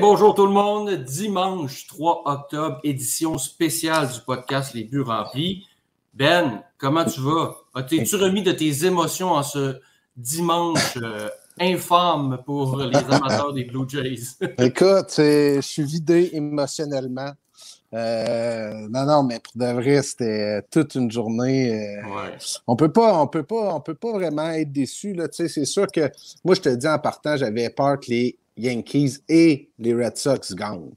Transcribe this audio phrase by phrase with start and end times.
[0.00, 0.90] Bonjour tout le monde.
[0.90, 5.66] Dimanche 3 octobre, édition spéciale du podcast Les Buts Remplis.
[6.14, 7.56] Ben, comment tu vas?
[7.88, 9.80] T'es-tu remis de tes émotions en ce
[10.16, 11.28] dimanche euh,
[11.60, 14.36] infâme pour les amateurs des Blue Jays?
[14.58, 17.32] Écoute, je suis vidé émotionnellement.
[17.94, 21.96] Euh, non, non, mais pour de vrai, c'était toute une journée.
[21.96, 25.16] Euh, on peut pas, on peut pas, on peut pas vraiment être déçu.
[25.32, 26.10] C'est sûr que
[26.44, 30.54] moi, je te dis en partant, j'avais peur que les Yankees et les Red Sox
[30.54, 30.90] gagnent.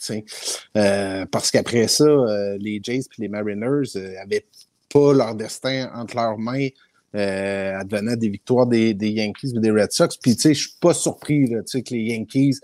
[0.78, 5.90] Euh, parce qu'après ça, euh, les Jays et les Mariners n'avaient euh, pas leur destin
[5.96, 6.68] entre leurs mains
[7.14, 10.18] euh, advenant des victoires des, Yankees et des Red Sox.
[10.22, 12.60] Puis, tu sais, je suis pas surpris là, que les Yankees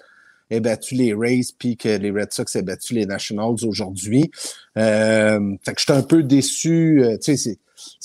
[0.50, 4.32] aient battu les Rays puis que les Red Sox aient battu les Nationals aujourd'hui.
[4.78, 7.04] Euh, fait que je suis un peu déçu.
[7.20, 7.60] sais, c'est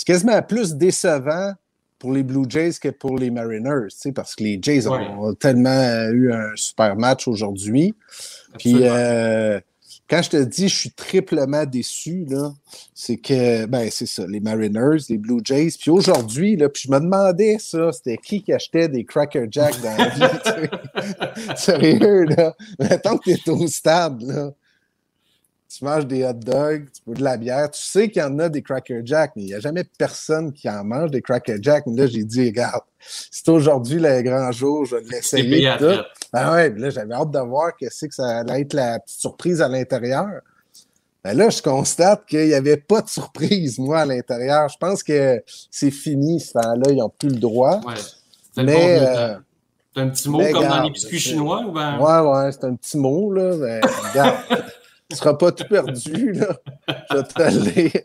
[0.05, 1.53] quasiment plus décevant
[2.03, 6.33] pour les Blue Jays que pour les Mariners, parce que les Jays ont tellement eu
[6.33, 7.95] un super match aujourd'hui.
[8.59, 9.61] Puis euh,
[10.11, 12.27] quand je te dis je suis triplement déçu,
[12.93, 15.77] c'est que ben c'est ça, les Mariners, les Blue Jays.
[15.81, 19.81] Puis aujourd'hui, là, puis je me demandais ça, c'était qui qui achetait des Cracker Jack
[19.81, 21.57] dans la vie?
[21.57, 22.57] Sérieux, là.
[22.81, 24.51] Mettons que tu es au stade, là
[25.73, 27.71] tu manges des hot dogs, tu bois de la bière.
[27.71, 30.53] Tu sais qu'il y en a des Cracker Jack, mais il n'y a jamais personne
[30.53, 31.87] qui en mange des Cracker Jack.
[31.87, 35.67] Mais là, j'ai dit, regarde, c'est aujourd'hui le grand jour, je vais l'essayer.
[36.33, 39.19] Ah ouais, là, j'avais hâte de voir que c'est que ça allait être la petite
[39.19, 40.29] surprise à l'intérieur.
[41.25, 44.69] Ben là, je constate qu'il n'y avait pas de surprise, moi, à l'intérieur.
[44.69, 47.81] Je pense que c'est fini, ce temps-là, ils n'ont plus le droit.
[47.87, 48.65] Ouais.
[48.65, 48.99] Mais.
[49.01, 49.35] Euh,
[49.95, 51.99] un petit mot comme dans les biscuits chinois ou ben...
[51.99, 53.55] Ouais, ouais, c'est un petit mot, là.
[53.57, 53.81] Mais
[54.11, 54.37] regarde.
[55.13, 56.57] Ne seras pas tout perdu, là.
[57.11, 57.99] Je vais te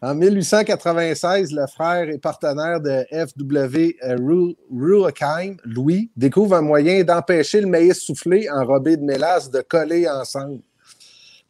[0.00, 3.96] En 1896, le frère et partenaire de F.W.
[4.04, 4.16] Euh,
[4.70, 10.60] Rueckheim, Louis, découvre un moyen d'empêcher le maïs soufflé enrobé de mélasse de coller ensemble.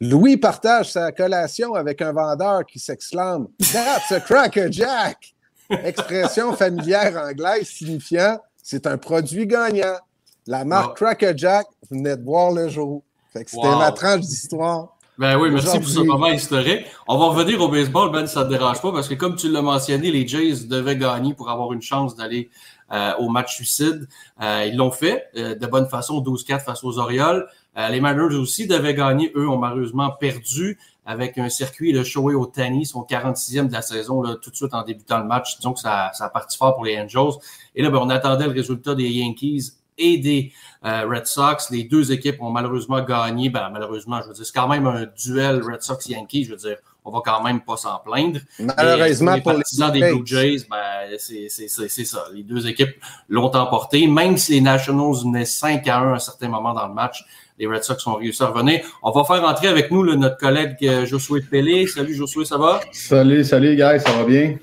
[0.01, 5.35] Louis partage sa collation avec un vendeur qui s'exclame That's a Cracker Jack!
[5.71, 9.99] Expression familière anglaise signifiant c'est un produit gagnant.
[10.47, 14.97] La marque Cracker Jack venait de voir le jour c'était ma tranche d'histoire.
[15.19, 16.87] Ben oui, merci pour ce moment historique.
[17.07, 19.51] On va revenir au baseball, Ben, ça ne te dérange pas, parce que comme tu
[19.51, 22.51] l'as mentionné, les Jays devaient gagner pour avoir une chance d'aller
[22.93, 24.09] euh, au match suicide.
[24.41, 27.47] Euh, ils l'ont fait euh, de bonne façon, 12-4 face aux Orioles.
[27.77, 29.31] les Mariners aussi devaient gagner.
[29.37, 34.23] Eux ont malheureusement perdu avec un circuit de Shohei Otani, son 46e de la saison,
[34.23, 35.59] là, tout de suite en débutant le match.
[35.59, 37.39] Que ça, ça a parti fort pour les Angels.
[37.75, 39.73] Et là, ben, on attendait le résultat des Yankees
[40.03, 40.53] et des
[40.85, 41.71] euh, Red Sox.
[41.71, 43.49] Les deux équipes ont malheureusement gagné.
[43.49, 46.45] Ben, malheureusement, je veux dire, c'est quand même un duel Red Sox-Yankees.
[46.45, 48.41] Je veux dire, on va quand même pas s'en plaindre.
[48.59, 52.27] Malheureusement, pour les partisans des Blue Jays, ben, c'est ça.
[52.33, 52.95] Les deux équipes
[53.29, 54.07] l'ont emporté.
[54.07, 57.25] Même si les Nationals venaient 5 à 1 à un certain moment dans le match,
[57.59, 58.81] les Red Sox ont réussi à revenir.
[59.03, 61.87] On va faire entrer avec nous notre collègue euh, Josué Pelé.
[61.87, 62.81] Salut Josué, ça va?
[62.93, 64.57] Salut, salut, guys, ça va bien?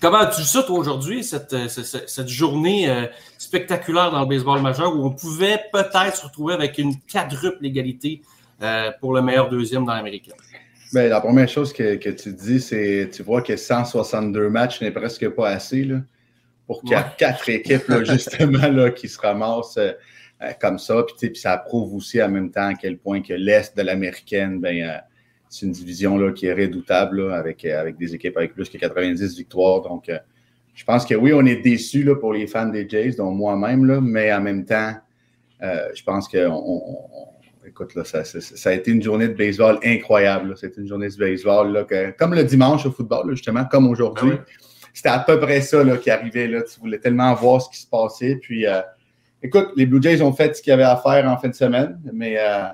[0.00, 3.06] Comment tu ça, toi, aujourd'hui, cette, euh, cette, journée euh,
[3.50, 8.22] spectaculaire dans le baseball majeur où on pouvait peut-être se retrouver avec une quadruple égalité
[8.62, 10.32] euh, pour le meilleur deuxième dans l'américain?
[10.92, 14.92] Bien, la première chose que, que tu dis, c'est tu vois que 162 matchs n'est
[14.92, 15.96] presque pas assez là,
[16.68, 19.80] pour qu'il y ait quatre équipes, justement, là, qui se ramassent
[20.60, 21.02] comme ça.
[21.02, 24.60] Puis, puis ça prouve aussi en même temps à quel point que l'Est de l'américaine,
[24.60, 25.02] ben,
[25.48, 28.78] c'est une division là, qui est redoutable avec, euh, avec des équipes avec plus que
[28.78, 29.82] 90 victoires.
[29.82, 30.18] Donc, euh,
[30.80, 34.32] je pense que oui, on est déçus pour les fans des Jays, dont moi-même, mais
[34.32, 34.94] en même temps,
[35.62, 36.48] euh, je pense que
[37.66, 40.56] écoute, là, ça, ça, a été une journée de baseball incroyable.
[40.56, 44.32] C'était une journée de baseball là, comme le dimanche au football, justement, comme aujourd'hui.
[44.34, 44.44] Ah
[44.94, 46.48] C'était à peu près ça là, qui arrivait.
[46.48, 46.62] Là.
[46.62, 48.36] Tu voulais tellement voir ce qui se passait.
[48.36, 48.64] Puis,
[49.42, 51.54] écoute, les Blue Jays ont fait ce qu'il y avait à faire en fin de
[51.54, 52.68] semaine, mais euh,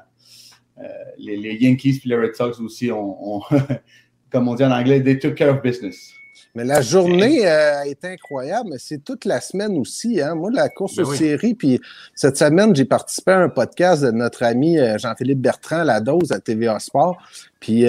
[1.19, 3.41] les, Yankees et les Red Sox aussi ont,
[4.31, 6.16] comme on dit en anglais, they took care of business.
[6.57, 10.23] Mais la journée euh, a été incroyable, mais c'est toute la semaine aussi.
[10.23, 10.35] Hein.
[10.35, 11.81] Moi, la course ben aux séries, puis
[12.15, 16.33] cette semaine, j'ai participé à un podcast de notre ami euh, Jean-Philippe Bertrand, La Dose,
[16.33, 17.19] à TVA Sport.
[17.61, 17.85] Puis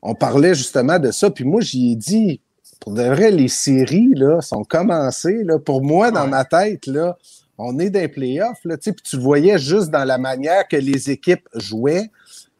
[0.00, 1.30] on parlait justement de ça.
[1.30, 2.40] Puis moi, j'y ai dit,
[2.80, 5.44] pour de vrai, les séries là, sont commencées.
[5.44, 7.18] Là, pour moi, dans ma tête, là,
[7.58, 11.48] on est dans playoffs, là, puis tu voyais juste dans la manière que les équipes
[11.54, 12.10] jouaient.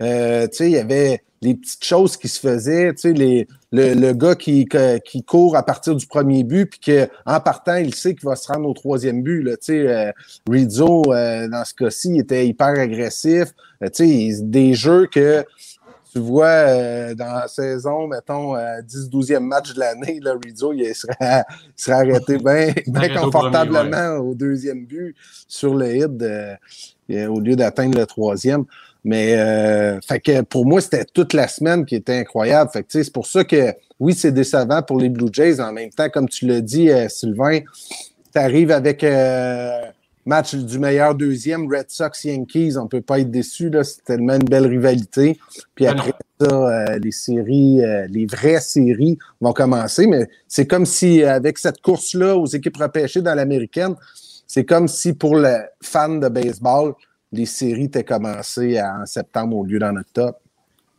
[0.02, 3.46] Euh, il y avait les petites choses qui se faisaient, les,
[3.76, 4.66] le, le gars qui,
[5.04, 8.50] qui court à partir du premier but, puis qu'en partant, il sait qu'il va se
[8.50, 9.42] rendre au troisième but.
[9.42, 10.12] Là, euh,
[10.48, 13.52] Rizzo, euh, dans ce cas-ci, était hyper agressif.
[13.82, 15.44] Euh, des jeux que
[16.12, 21.44] tu vois, euh, dans la saison, mettons, 10-12e match de l'année, Rizzo, il serait,
[21.88, 25.14] arrêté bien confortablement au deuxième but
[25.46, 26.56] sur le hit de,
[27.28, 28.64] au lieu d'atteindre le troisième.
[29.06, 32.72] Mais euh, fait que pour moi, c'était toute la semaine qui était incroyable.
[32.72, 35.60] Fait que c'est pour ça que oui, c'est décevant pour les Blue Jays.
[35.60, 39.80] En même temps, comme tu l'as dit, euh, Sylvain, tu arrives avec euh,
[40.24, 42.76] match du meilleur deuxième, Red Sox Yankees.
[42.76, 43.70] On peut pas être déçu.
[43.84, 45.38] C'est tellement une belle rivalité.
[45.76, 50.08] Puis ah après ça, les séries, les vraies séries vont commencer.
[50.08, 53.94] Mais c'est comme si avec cette course-là aux équipes repêchées dans l'américaine,
[54.48, 56.94] c'est comme si pour le fan de baseball,
[57.36, 60.38] les séries étaient commencées en septembre au lieu d'en octobre?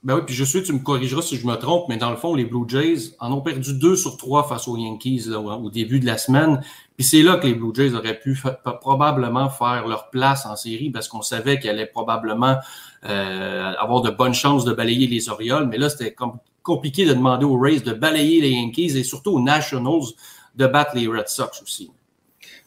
[0.04, 2.18] Ben oui, puis je suis, tu me corrigeras si je me trompe, mais dans le
[2.18, 6.00] fond, les Blue Jays en ont perdu deux sur trois face aux Yankees au début
[6.00, 6.62] de la semaine.
[6.96, 8.38] Puis c'est là que les Blue Jays auraient pu
[8.80, 12.58] probablement faire leur place en série parce qu'on savait qu'elle allait probablement
[13.06, 15.68] euh, avoir de bonnes chances de balayer les Orioles.
[15.68, 16.16] Mais là, c'était
[16.62, 20.14] compliqué de demander aux Rays de balayer les Yankees et surtout aux Nationals
[20.56, 21.92] de battre les Red Sox aussi.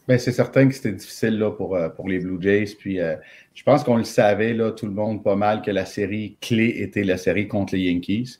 [0.08, 2.74] Ben, c'est certain que c'était difficile là, pour, euh, pour les Blue Jays.
[2.76, 3.14] Puis euh,
[3.54, 6.76] je pense qu'on le savait, là, tout le monde, pas mal, que la série clé
[6.78, 8.38] était la série contre les Yankees.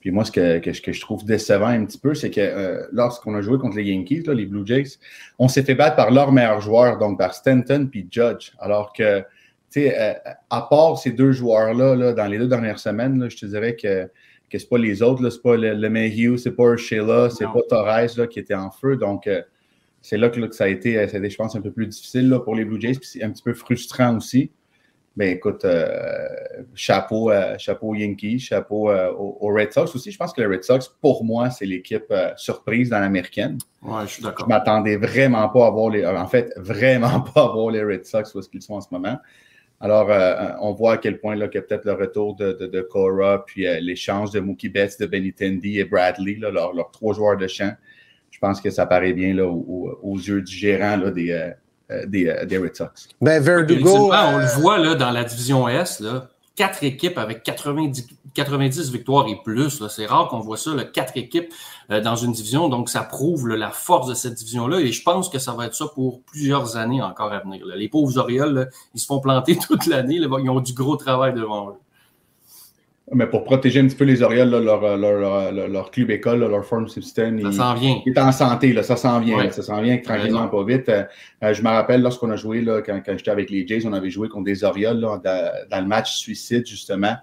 [0.00, 3.34] Puis moi, ce que, que, je trouve décevant un petit peu, c'est que euh, lorsqu'on
[3.34, 4.98] a joué contre les Yankees, là, les Blue Jays,
[5.38, 8.52] on s'est fait battre par leurs meilleurs joueurs, donc par Stanton puis Judge.
[8.58, 9.20] Alors que,
[9.70, 10.16] tu sais,
[10.48, 13.76] à part ces deux joueurs-là, là, dans les deux dernières semaines, là, je te dirais
[13.76, 14.08] que
[14.50, 17.60] que c'est pas les autres, c'est pas le, le Mayhew, c'est pas Sheila, c'est pas
[17.68, 18.96] Torres là, qui était en feu.
[18.96, 19.28] Donc,
[20.02, 22.28] c'est là que, ça, a été, ça a été, je pense, un peu plus difficile
[22.28, 24.50] là, pour les Blue Jays, puis c'est un petit peu frustrant aussi.
[25.16, 26.28] Mais écoute, euh,
[26.74, 30.12] chapeau, euh, chapeau Yankees, chapeau euh, aux, Red Sox aussi.
[30.12, 33.58] Je pense que les Red Sox, pour moi, c'est l'équipe surprise dans l'américaine.
[33.82, 34.46] Ouais, je suis d'accord.
[34.46, 36.06] Je m'attendais vraiment pas à voir les.
[36.06, 38.88] En fait, vraiment pas à voir les Red Sox où ce qu'ils sont en ce
[38.92, 39.18] moment.
[39.80, 40.10] Alors,
[40.60, 44.30] on voit à quel point là, que peut-être le retour de, de, Cora, puis l'échange
[44.30, 47.72] de Mookie Betts, de Benny Tendi et Bradley, là, leurs trois joueurs de champ
[48.30, 51.50] je pense que ça paraît bien là, aux, yeux du gérant là, des, euh,
[51.90, 53.08] euh, des, euh, des, Red Sox.
[53.20, 54.10] Ben, Verdugo.
[54.12, 59.26] on le voit là, dans la division S, là, quatre équipes avec 90, 90 victoires
[59.28, 59.86] et plus.
[59.88, 61.52] C'est rare qu'on voit ça, là, quatre équipes
[61.88, 62.68] dans une division.
[62.68, 64.80] Donc, ça prouve la force de cette division-là.
[64.80, 67.66] Et je pense que ça va être ça pour plusieurs années encore à venir.
[67.66, 70.16] Les pauvres Orioles, ils se font planter toute l'année.
[70.16, 71.78] Ils ont du gros travail devant eux.
[73.12, 76.86] Mais pour protéger un petit peu les Orioles, leur, leur, leur, club école, leur farm
[76.86, 78.00] system, ça s'en vient.
[78.06, 79.50] il, est en santé, là, ça s'en vient.
[79.50, 80.88] ça s'en vient tranquillement, pas vite.
[80.88, 81.02] Euh,
[81.42, 83.92] euh, je me rappelle lorsqu'on a joué, là, quand, quand j'étais avec les Jays, on
[83.92, 85.18] avait joué contre des Orioles là,
[85.68, 87.16] dans, le match suicide, justement.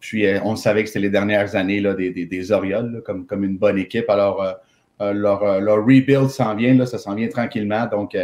[0.00, 3.26] Puis euh, on savait que c'était les dernières années là, des, des, des Orioles, comme,
[3.26, 4.08] comme une bonne équipe.
[4.08, 4.42] Alors,
[4.98, 7.86] leur, leur rebuild s'en vient, là, ça s'en vient tranquillement.
[7.90, 8.16] Donc,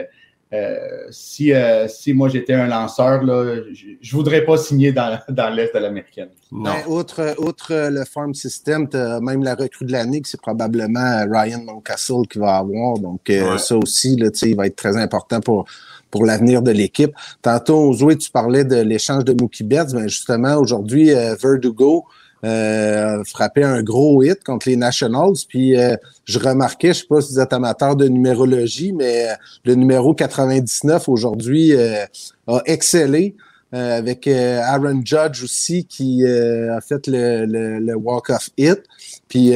[0.53, 5.19] euh, si, euh, si moi j'étais un lanceur, là, je ne voudrais pas signer dans,
[5.29, 6.29] dans l'Est de l'américaine.
[6.51, 10.41] Ben, outre, outre, le farm system, tu as même la recrue de l'année, que c'est
[10.41, 12.99] probablement Ryan Moncastle qui va avoir.
[12.99, 15.65] Donc, euh, ça aussi, là, il va être très important pour,
[16.11, 17.15] pour l'avenir de l'équipe.
[17.41, 19.95] Tantôt, Zoé, tu parlais de l'échange de Mookie Betts.
[19.95, 22.05] Ben, justement, aujourd'hui, Verdugo
[22.44, 25.35] euh, frappé un gros hit contre les Nationals.
[25.49, 29.34] Puis euh, je remarquais, je sais pas si vous êtes amateur de numérologie, mais euh,
[29.65, 32.05] le numéro 99 aujourd'hui euh,
[32.46, 33.37] a excellé.
[33.72, 37.46] avec Aaron Judge aussi qui a fait le,
[37.81, 38.82] le, walk of hit.
[39.29, 39.55] Puis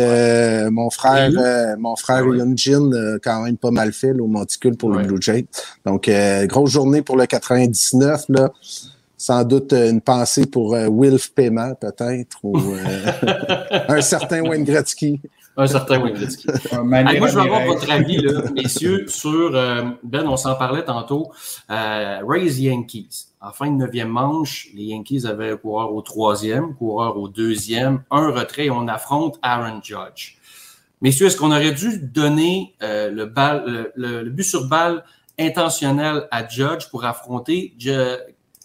[0.71, 4.89] mon frère, mon frère ah Jin a quand même pas mal fait au monticule pour
[4.89, 5.45] le Blue Jay.
[5.85, 6.09] Donc
[6.49, 8.53] grosse journée pour le 99 là
[9.27, 13.13] sans doute euh, une pensée pour euh, Wilf Paiement, peut-être, ou euh,
[13.89, 15.21] un certain Wayne Gretzky.
[15.57, 16.47] Un certain Wayne Gretzky.
[16.85, 19.51] moi, je veux avoir votre avis, là, messieurs, sur,
[20.05, 21.33] Ben, on s'en parlait tantôt,
[21.69, 23.31] Rays Yankees.
[23.41, 28.03] En fin de neuvième manche, les Yankees avaient un coureur au troisième, coureur au deuxième,
[28.13, 30.37] un retrait et on affronte Aaron Judge.
[31.01, 33.25] Messieurs, est-ce qu'on aurait dû donner le,
[33.97, 35.03] le, but sur balle
[35.39, 37.75] intentionnel à Judge pour affronter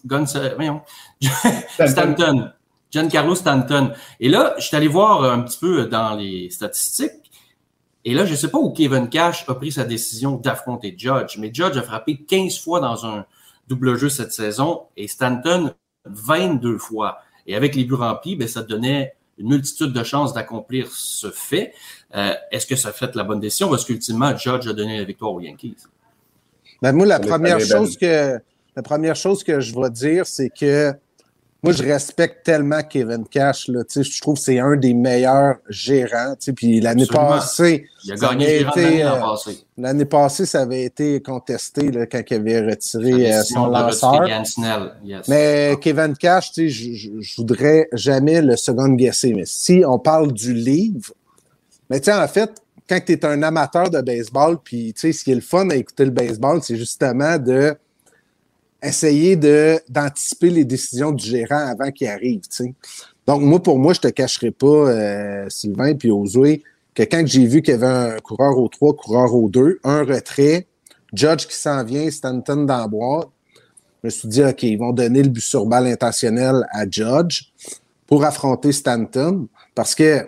[0.04, 0.82] Guns, voyons,
[1.86, 2.52] Stanton.
[2.92, 3.92] Giancarlo Stanton.
[4.20, 7.32] Et là, je suis allé voir un petit peu dans les statistiques.
[8.04, 11.38] Et là, je ne sais pas où Kevin Cash a pris sa décision d'affronter Judge,
[11.38, 13.24] mais Judge a frappé 15 fois dans un
[13.68, 15.72] double jeu cette saison et Stanton
[16.04, 17.18] 22 fois.
[17.46, 21.72] Et avec les buts remplis, ben, ça donnait une multitude de chances d'accomplir ce fait.
[22.14, 25.04] Euh, est-ce que ça fait la bonne décision ou est-ce qu'ultimement Judge a donné la
[25.04, 25.76] victoire aux Yankees?
[26.82, 28.38] Ben, moi, la première chose que
[28.76, 30.94] la première chose que je vais dire, c'est que
[31.64, 33.68] moi, je respecte tellement Kevin Cash.
[33.68, 36.34] Là, je trouve que c'est un des meilleurs gérants.
[36.56, 39.12] Puis l'année passée, il a gagné été, euh,
[39.78, 44.22] l'année passée, ça avait été contesté là, quand il avait retiré euh, son lanceur.
[45.28, 49.32] Mais Kevin Cash, je, voudrais jamais le second guesser.
[49.32, 51.12] Mais si on parle du livre,
[51.88, 55.40] mais en fait, quand tu es un amateur de baseball, puis ce qui est le
[55.40, 57.76] fun à écouter le baseball, c'est justement de
[58.82, 62.40] essayer d'anticiper les décisions du gérant avant qu'il arrive.
[63.26, 66.62] Donc, moi, pour moi, je te cacherai pas, euh, Sylvain puis Ozoé,
[66.94, 70.04] que quand j'ai vu qu'il y avait un coureur au 3, coureur au 2, un
[70.04, 70.66] retrait,
[71.12, 73.28] Judge qui s'en vient, Stanton dans la boîte,
[74.02, 77.52] je me suis dit, OK, ils vont donner le but sur balle intentionnel à Judge
[78.06, 80.26] pour affronter Stanton parce que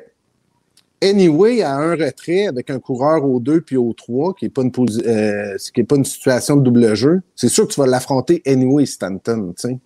[1.02, 4.62] Anyway, à un retrait avec un coureur au 2 puis au 3, qui n'est pas,
[4.62, 4.72] une
[5.06, 9.52] euh, pas une situation de double jeu, c'est sûr que tu vas l'affronter anyway, Stanton,
[9.56, 9.78] tu sais.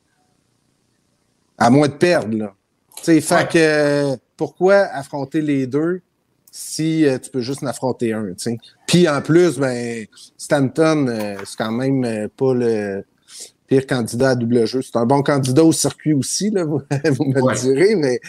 [1.56, 2.54] À moins de perdre, là.
[2.98, 6.02] Tu sais, fait que pourquoi affronter les deux
[6.52, 8.58] si euh, tu peux juste en affronter un, tu sais?
[8.86, 13.04] Puis en plus, ben, Stanton, euh, c'est quand même pas le
[13.68, 14.82] pire candidat à double jeu.
[14.82, 18.20] C'est un bon candidat au circuit aussi, là, vous, me le direz, mais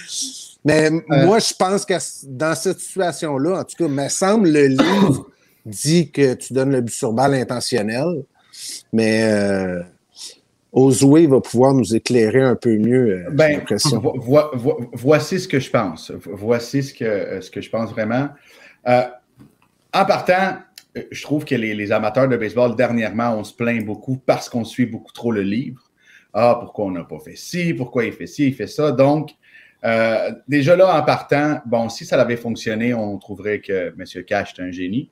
[0.66, 1.94] mais euh, moi, je pense que
[2.28, 5.30] dans cette situation-là, en tout cas, me semble le livre
[5.66, 8.24] dit que tu donnes le but sur balle intentionnel,
[8.92, 9.82] mais euh,
[10.74, 13.26] va pouvoir nous éclairer un peu mieux.
[13.26, 13.62] Euh, ben,
[14.94, 16.12] voici ce que je pense.
[16.26, 18.30] Voici ce que, euh, ce que je pense vraiment.
[18.86, 20.58] en partant,
[21.12, 24.86] je trouve que les, amateurs de baseball, dernièrement, on se plaint beaucoup parce qu'on suit
[24.86, 25.84] beaucoup trop le livre.
[26.34, 28.92] Ah, pourquoi on n'a pas fait ci, pourquoi il fait ci, il fait ça?
[28.92, 29.32] Donc,
[29.86, 34.24] euh, déjà là, en partant, bon, si ça avait fonctionné, on trouverait que M.
[34.26, 35.10] Cash est un génie.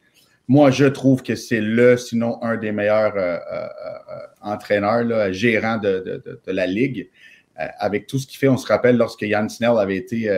[0.48, 3.68] Moi, je trouve que c'est le, sinon un des meilleurs euh, euh,
[4.42, 7.10] entraîneurs, là, gérants de, la Ligue.
[7.56, 10.30] avec tout ce qu'il fait, on se rappelle lorsque Yann Snell avait été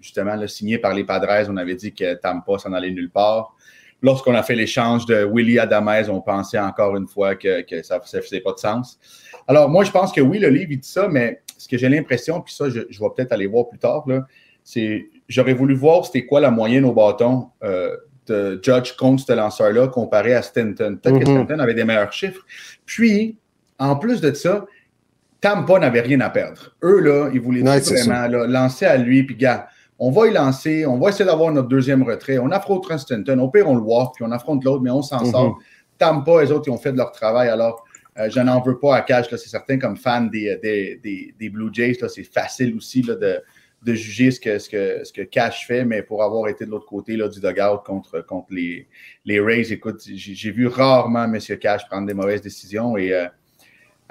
[0.00, 3.56] justement signé par les Padres, on avait dit que Tampa s'en allait nulle part.
[4.02, 8.20] Lorsqu'on a fait l'échange de Willie Adamez, on pensait encore une fois que, ça ne
[8.20, 8.98] faisait pas de sens.
[9.46, 11.88] Alors, moi, je pense que oui, le livre, il dit ça, mais ce que j'ai
[11.88, 14.04] l'impression, puis ça, je, vais peut-être aller voir plus tard,
[14.64, 19.32] c'est j'aurais voulu voir c'était quoi la moyenne au bâton euh, de Judge contre ce
[19.32, 20.98] lanceur-là comparé à Stanton.
[21.00, 21.44] Peut-être que mm-hmm.
[21.44, 22.44] Stanton avait des meilleurs chiffres.
[22.86, 23.38] Puis,
[23.78, 24.66] en plus de ça,
[25.40, 26.74] Tampa n'avait rien à perdre.
[26.82, 29.68] Eux, là, ils voulaient vraiment lancer à lui, puis gars,
[29.98, 32.38] on va y lancer, on va essayer d'avoir notre deuxième retrait.
[32.38, 33.38] On affronte Stanton.
[33.38, 35.58] Au pire, on le voit, puis on affronte l'autre, mais on s'en sort.
[35.58, 35.98] Mm-hmm.
[35.98, 37.48] Tampa, les autres, ils ont fait de leur travail.
[37.48, 37.84] Alors,
[38.18, 40.58] euh, je n'en veux pas à Cash, c'est certain, comme fan des,
[41.38, 43.42] des, Blue Jays, c'est facile aussi de,
[43.86, 46.86] juger ce que, ce, que, ce que Cash fait, mais pour avoir été de l'autre
[46.86, 48.86] côté là, du dugout contre, contre les,
[49.24, 51.38] les Rays, écoute, j'ai vu rarement M.
[51.58, 53.26] Cash prendre des mauvaises décisions et euh,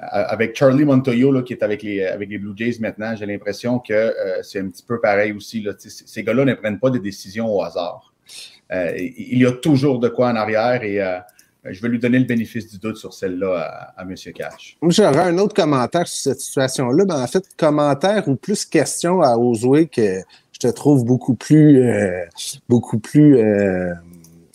[0.01, 3.93] avec Charlie Montoyo qui est avec les, avec les Blue Jays maintenant, j'ai l'impression que
[3.93, 5.65] euh, c'est un petit peu pareil aussi.
[5.77, 8.13] Ces gars-là ne prennent pas des décisions au hasard.
[8.71, 11.01] il y a toujours de quoi en arrière et
[11.65, 14.15] euh, je vais lui donner le bénéfice du doute sur celle-là à, M.
[14.33, 14.77] Cash.
[14.81, 17.05] J'aurais un autre commentaire sur cette situation-là.
[17.05, 21.83] Ben, en fait, commentaire ou plus question à Ozoué que je te trouve beaucoup plus,
[21.83, 22.25] euh,
[22.67, 23.93] beaucoup plus euh,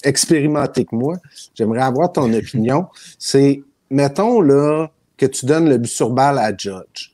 [0.03, 1.17] expérimenté que moi.
[1.55, 2.87] J'aimerais avoir ton opinion.
[3.19, 7.13] C'est, mettons là, que tu donnes le but sur balle à Judge.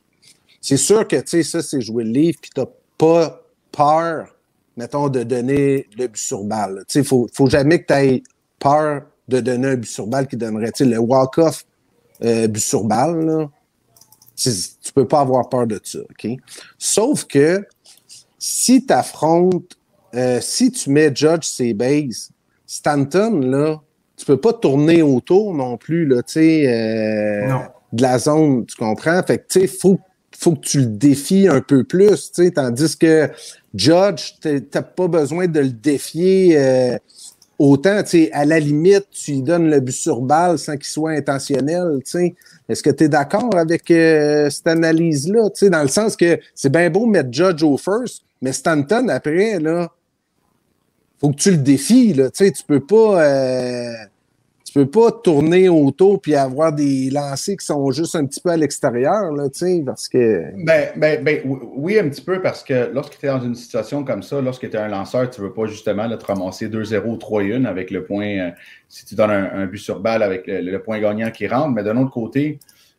[0.61, 2.65] C'est sûr que, tu sais, ça, c'est jouer le livre, puis t'as
[2.97, 3.41] pas
[3.71, 4.35] peur,
[4.77, 6.83] mettons, de donner le but sur balle.
[6.87, 8.23] Tu sais, faut, faut jamais que tu aies
[8.59, 11.65] peur de donner un but sur balle qui donnerait le walk-off
[12.23, 13.49] euh, but sur balle.
[14.35, 15.99] Tu, ne peux pas avoir peur de ça.
[15.99, 16.31] OK?
[16.77, 17.65] Sauf que
[18.39, 19.77] si tu affrontes,
[20.15, 22.31] euh, si tu mets Judge ses bases,
[22.65, 23.81] Stanton, là,
[24.15, 27.57] tu peux pas tourner autour non plus, là, tu sais, euh,
[27.93, 29.23] de la zone, tu comprends?
[29.23, 29.99] Fait que, tu sais, faut,
[30.37, 33.29] faut que tu le défies un peu plus, tu sais, tandis que
[33.73, 34.33] Judge,
[34.69, 36.99] t'as pas besoin de le défier
[37.59, 40.85] autant, tu sais, à la limite, tu lui donnes le but sur balle sans qu'il
[40.85, 42.35] soit intentionnel, tu sais.
[42.67, 46.39] Est-ce que tu es d'accord avec euh, cette analyse-là, tu sais, dans le sens que
[46.55, 49.89] c'est bien beau mettre Judge au first, mais Stanton, après, là,
[51.19, 53.23] faut que tu le défies, là, tu sais, tu peux pas...
[53.23, 53.93] Euh,
[54.73, 58.49] tu peux pas tourner autour puis avoir des lancers qui sont juste un petit peu
[58.49, 60.45] à l'extérieur, là, tu sais, parce que...
[60.65, 64.03] Ben, ben, ben, oui, un petit peu, parce que lorsque tu es dans une situation
[64.03, 67.65] comme ça, lorsque tu es un lanceur, tu veux pas justement te ramasser 2-0 3-1
[67.65, 68.49] avec le point, euh,
[68.89, 71.97] si tu donnes un, but sur balle avec le, point gagnant qui rentre, mais d'un
[71.97, 72.57] autre côté,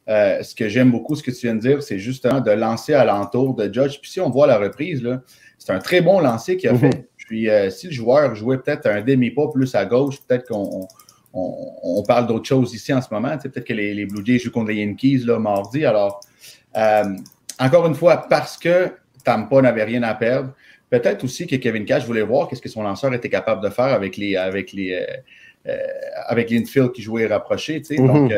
[0.08, 2.94] euh, ce que j'aime beaucoup, ce que tu viens de dire, c'est justement de lancer
[2.94, 3.98] à l'entour de Judge.
[4.00, 5.22] Puis si on voit la reprise, là,
[5.58, 6.78] c'est un très bon lancer qu'il a mhm.
[6.78, 7.08] fait.
[7.16, 10.86] Puis euh, si le joueur jouait peut-être un demi-pas plus à gauche, peut-être qu'on
[11.34, 13.36] on, parle d'autre chose ici en ce moment.
[13.36, 15.84] Peut-être que les, Blue Jays jouent contre les Yankees là, mardi.
[15.84, 16.20] Alors,
[16.76, 17.04] euh,
[17.58, 18.92] encore une fois, parce que
[19.24, 20.52] Tampa n'avait rien à perdre,
[20.90, 23.86] peut-être aussi que Kevin Cash voulait voir qu'est-ce que son lanceur était capable de faire
[23.86, 25.76] avec les avec les euh, euh,
[26.26, 27.80] avec l'infield qui jouait rapproché.
[27.80, 28.06] Mm-hmm.
[28.06, 28.32] Donc,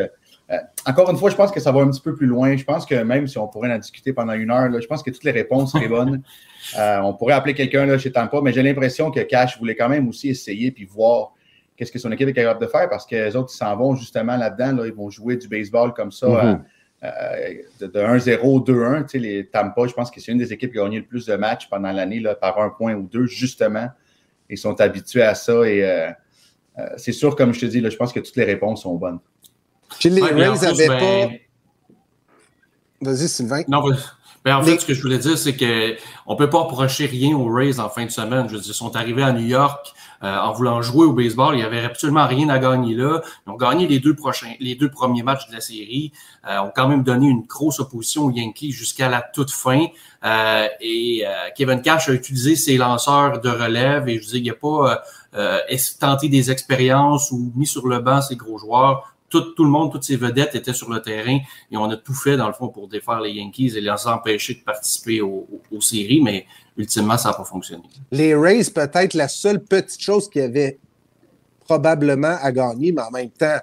[0.85, 2.55] encore une fois, je pense que ça va un petit peu plus loin.
[2.55, 5.11] Je pense que même si on pourrait en discuter pendant une heure, je pense que
[5.11, 6.23] toutes les réponses seraient bonnes.
[6.77, 10.29] on pourrait appeler quelqu'un chez Tampa, mais j'ai l'impression que Cash voulait quand même aussi
[10.29, 11.33] essayer puis voir
[11.77, 13.95] qu'est-ce que son équipe est capable de faire parce que les autres, ils s'en vont
[13.95, 14.81] justement là-dedans.
[14.81, 16.27] Là, ils vont jouer du baseball comme ça,
[17.03, 17.61] mm-hmm.
[17.79, 19.17] de, 1-0, 2-1.
[19.17, 21.35] Les Tampa, je pense que c'est une des équipes qui a gagné le plus de
[21.35, 23.87] matchs pendant l'année par un point ou deux, justement.
[24.49, 26.11] Ils sont habitués à ça et
[26.97, 29.19] c'est sûr, comme je te dis, là, je pense que toutes les réponses sont bonnes.
[29.99, 31.29] Puis les Rays n'avaient ben, pas.
[33.01, 33.61] Vas-y, Sylvain.
[33.67, 33.83] Non,
[34.43, 37.35] ben, en fait, ce que je voulais dire, c'est qu'on ne peut pas approcher rien
[37.35, 38.47] aux Rays en fin de semaine.
[38.47, 39.93] Je veux dire, ils sont arrivés à New York
[40.23, 41.55] euh, en voulant jouer au baseball.
[41.55, 43.21] Il n'y avait absolument rien à gagner là.
[43.45, 46.11] Ils ont gagné les deux prochains, les deux premiers matchs de la série.
[46.47, 49.85] Euh, ont quand même donné une grosse opposition aux Yankees jusqu'à la toute fin.
[50.23, 54.07] Euh, et euh, Kevin Cash a utilisé ses lanceurs de relève.
[54.09, 55.03] Et je veux dire, il n'a pas
[55.99, 59.91] tenté des expériences ou mis sur le banc ses gros joueurs tout, tout, le monde,
[59.91, 61.39] toutes ces vedettes étaient sur le terrain
[61.71, 64.55] et on a tout fait, dans le fond, pour défaire les Yankees et les empêcher
[64.55, 65.47] de participer aux,
[65.81, 66.45] séries, mais
[66.77, 67.83] ultimement, ça n'a pas fonctionné.
[68.11, 70.77] Les Rays, peut-être la seule petite chose qui avait
[71.65, 73.57] probablement à gagner, mais en même temps,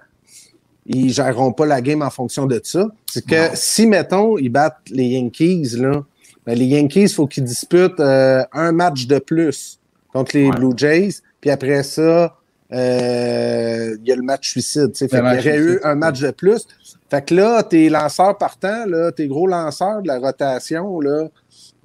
[0.87, 2.87] ils ne géreront pas la game en fonction de ça.
[3.11, 6.05] C'est que si, mettons, ils battent les Yankees, là,
[6.45, 9.81] ben, les Yankees, il faut qu'ils disputent euh, un match de plus
[10.13, 11.21] contre les Blue Jays.
[11.41, 12.37] Puis après ça,
[12.73, 14.91] euh, il y a le match suicide.
[15.01, 16.67] il y aurait eu un match de plus.
[17.11, 21.29] Fait que là, tes lanceurs partants, là, tes gros lanceurs de la rotation, là,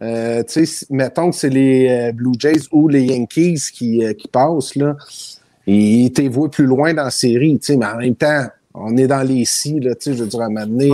[0.01, 0.44] euh,
[0.89, 4.96] mettons que c'est les euh, Blue Jays ou les Yankees qui, qui passent, là,
[5.68, 9.46] ils t'évoient plus loin dans la série, mais en même temps, on est dans les
[9.46, 10.91] si, là, je veux dire, à donné,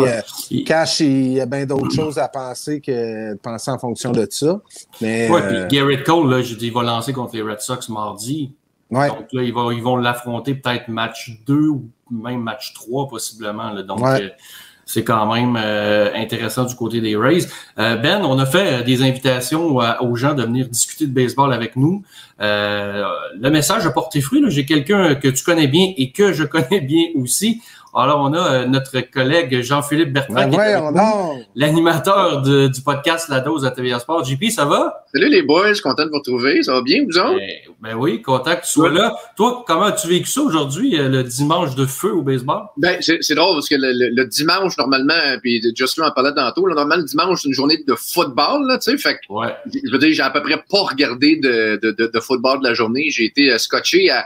[0.66, 4.28] Cash, il y a bien d'autres choses à penser que de penser en fonction de
[4.30, 4.62] ça.
[5.02, 7.90] Mais, ouais, puis Garrett Cole, là, je dis, il va lancer contre les Red Sox
[7.90, 8.54] mardi.
[8.92, 13.72] Donc là, ils vont, ils vont l'affronter peut-être match 2 ou même match 3 possiblement.
[13.72, 13.84] Là.
[13.84, 14.30] Donc, euh,
[14.86, 17.48] c'est quand même euh, intéressant du côté des Rays.
[17.80, 21.76] Euh, ben, on a fait des invitations aux gens de venir discuter de baseball avec
[21.76, 22.04] nous.
[22.40, 24.44] le message a porté fruit.
[24.48, 27.62] J'ai quelqu'un que tu connais bien et que je connais bien aussi.
[27.98, 33.72] Alors, on a euh, notre collègue Jean-Philippe Bertrand, ben l'animateur du podcast La Dose à
[33.72, 34.26] TVA Sport.
[34.26, 35.06] JP, ça va?
[35.14, 36.62] Salut les boys, content de vous retrouver.
[36.62, 37.38] Ça va bien, vous autres?
[37.38, 37.50] Ben,
[37.82, 39.16] ben oui, content que tu sois là.
[39.38, 42.64] Toi, comment as-tu vécu ça aujourd'hui, euh, le dimanche de feu au baseball?
[42.76, 47.06] Ben, c'est drôle parce que le, dimanche, normalement, puis Justin en parlait tantôt, normalement, le
[47.06, 48.98] dimanche, c'est une journée de football, là, tu sais.
[48.98, 49.56] Fait ouais.
[49.72, 52.74] je veux dire, j'ai à peu près pas regardé de, de, de football de la
[52.74, 53.10] journée.
[53.10, 54.26] J'ai été euh, scotché à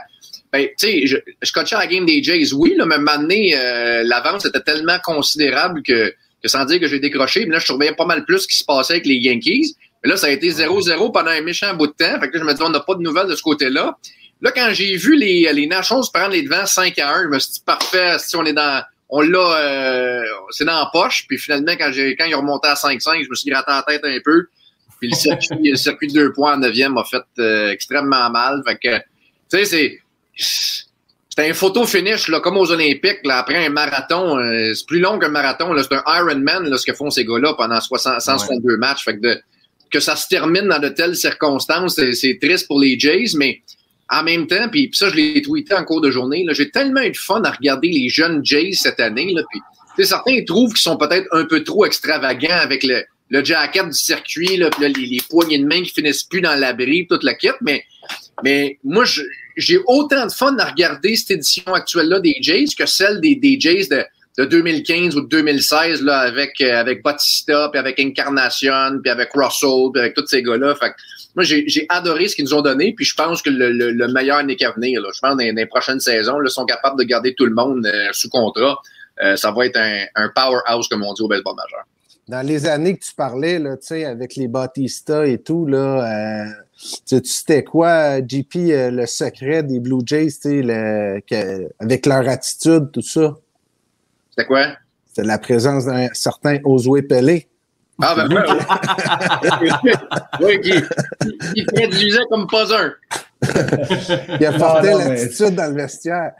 [0.52, 3.28] ben, tu sais, je, je coachais à la game des Jays, oui, là, mais maintenant,
[3.30, 7.66] euh, l'avance était tellement considérable que, que sans dire que j'ai décroché, mais là, je
[7.66, 9.76] surveillais pas mal plus ce qui se passait avec les Yankees.
[10.02, 12.18] Mais là, ça a été 0-0 pendant un méchant bout de temps.
[12.20, 13.96] Fait que là, je me dis, on n'a pas de nouvelles de ce côté-là.
[14.40, 17.38] Là, quand j'ai vu les, les Nations prendre les devants 5 à 1, je me
[17.38, 21.26] suis dit, parfait, si on est dans, on l'a, euh, c'est dans la poche.
[21.28, 24.04] Puis finalement, quand j'ai, quand il remonté à 5-5, je me suis gratté la tête
[24.04, 24.46] un peu.
[24.98, 28.62] Puis le circuit, le circuit de deux points en neuvième m'a fait euh, extrêmement mal.
[28.66, 29.02] Fait que, tu
[29.48, 30.00] sais, c'est,
[30.40, 34.38] c'était un photo finish, là, comme aux Olympiques, là, après un marathon.
[34.38, 35.74] Euh, c'est plus long qu'un marathon.
[35.76, 39.04] C'est un Ironman, là, ce que font ces gars-là pendant 60, 162 matchs.
[39.04, 39.40] Fait que, de,
[39.90, 43.62] que ça se termine dans de telles circonstances, c'est triste pour les Jays, mais
[44.08, 47.12] en même temps, puis ça, je l'ai tweeté en cours de journée, j'ai tellement eu
[47.12, 49.32] de fun à regarder les jeunes Jays cette année.
[49.32, 49.60] Là, puis,
[50.04, 54.56] certains trouvent qu'ils sont peut-être un peu trop extravagants avec le, le jacket du circuit,
[54.56, 57.84] là, les, poignées de main qui finissent plus dans l'abri, toute la quête, mais,
[58.42, 59.22] mais moi, je,
[59.60, 63.86] j'ai autant de fun à regarder cette édition actuelle-là des Jays que celle des, Jays
[63.90, 64.04] de,
[64.38, 69.30] de 2015 ou de 2016 là, avec, euh, avec Batista, puis avec Incarnation, puis avec
[69.34, 70.74] Russell, puis avec tous ces gars-là.
[71.36, 74.42] Moi, j'ai, adoré ce qu'ils nous ont donné, puis je pense que le, le, meilleur
[74.42, 75.00] n'est qu'à venir.
[75.14, 77.86] Je pense que dans, les prochaines saisons, là, sont capables de garder tout le monde
[77.86, 78.78] euh, sous contrat.
[79.22, 81.84] Euh, ça va être un, un powerhouse, comme on dit au baseball majeur.
[82.26, 86.46] Dans les années que tu parlais, là, avec les Batista et tout, là,
[87.06, 91.20] tu sais quoi, JP, euh, le secret des Blue Jays, le,
[91.78, 93.36] avec leur attitude, tout ça?
[94.30, 94.66] C'était quoi?
[95.06, 97.48] C'était la présence d'un certain Oswey Pelé.
[98.00, 99.70] Ah, ben oui.
[100.40, 100.72] oui, qui,
[101.54, 102.94] qui produisait comme pas un.
[104.40, 106.32] Il a porté l'attitude dans le vestiaire.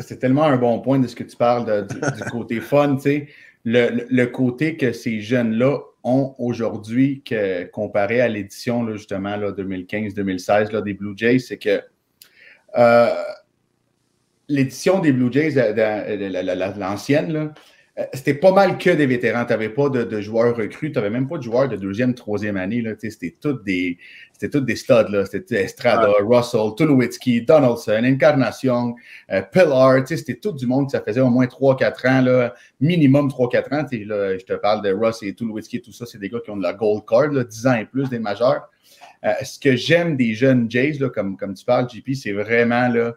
[0.00, 3.28] C'est tellement un bon point de ce que tu parles du, côté fun, tu sais.
[3.64, 10.94] Le, le, côté que ces jeunes-là ont aujourd'hui que comparé à l'édition justement 2015-2016 des
[10.94, 11.82] Blue Jays, c'est que
[12.76, 13.14] euh,
[14.48, 15.54] l'édition des Blue Jays,
[16.76, 17.48] l'ancienne, euh,
[18.12, 19.44] c'était pas mal que des vétérans.
[19.44, 22.56] Tu n'avais pas de, joueurs recrues, tu n'avais même pas de joueurs de deuxième, troisième
[22.56, 22.82] année.
[22.98, 23.98] C'était tous des,
[24.32, 25.24] c'était des studs.
[25.30, 28.96] C'était Estrada, Russell, Tulowitzki, Donaldson, Incarnation,
[29.30, 30.06] euh, Pillar.
[30.08, 30.90] C'était tout du monde.
[30.90, 33.86] Ça faisait au moins 3-4 ans, là, minimum 3-4 ans.
[34.06, 36.04] Là, je te parle de Russ et Tulowitzki, tout ça.
[36.04, 38.18] C'est des gars qui ont de la gold card, là, 10 ans et plus des
[38.18, 38.68] majeurs.
[39.24, 42.88] Euh, ce que j'aime des jeunes Jays, là, comme, comme tu parles, JP, c'est vraiment
[42.88, 43.14] là,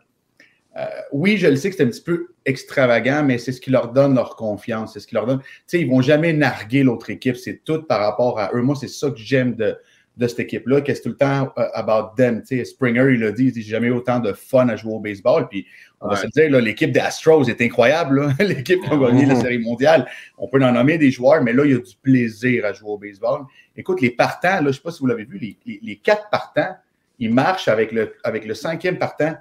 [0.77, 3.71] euh, oui, je le sais que c'est un petit peu extravagant, mais c'est ce qui
[3.71, 4.93] leur donne leur confiance.
[4.93, 5.39] C'est ce qui leur donne.
[5.39, 7.35] Tu sais, ils vont jamais narguer l'autre équipe.
[7.35, 8.61] C'est tout par rapport à eux.
[8.61, 9.75] Moi, c'est ça que j'aime de,
[10.17, 12.41] de cette équipe-là, qu'est-ce tout le temps uh, about them.
[12.41, 14.99] Tu sais, Springer, il a dit, j'ai jamais eu autant de fun à jouer au
[14.99, 15.47] baseball.
[15.47, 15.65] Puis,
[16.01, 18.33] on va se dire, l'équipe des Astros est incroyable.
[18.39, 19.35] l'équipe qui a gagné la.
[19.35, 20.07] Série mondiale.
[20.37, 22.89] On peut en nommer des joueurs, mais là, il y a du plaisir à jouer
[22.89, 23.41] au baseball.
[23.75, 26.29] Écoute, les partants, là, je ne sais pas si vous l'avez vu, les, les, quatre
[26.29, 26.75] partants,
[27.19, 29.35] ils marchent avec le, avec le cinquième partant.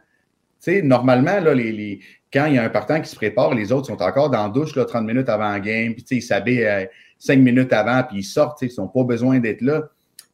[0.58, 2.00] Sais, normalement, là, les,
[2.32, 4.48] quand il y a un partant qui se prépare, les autres sont encore dans la
[4.48, 6.84] douche là, 30 minutes avant le game, puis ils s'habillent euh,
[7.18, 9.82] 5 minutes avant, puis ils sortent, ils n'ont pas besoin d'être là.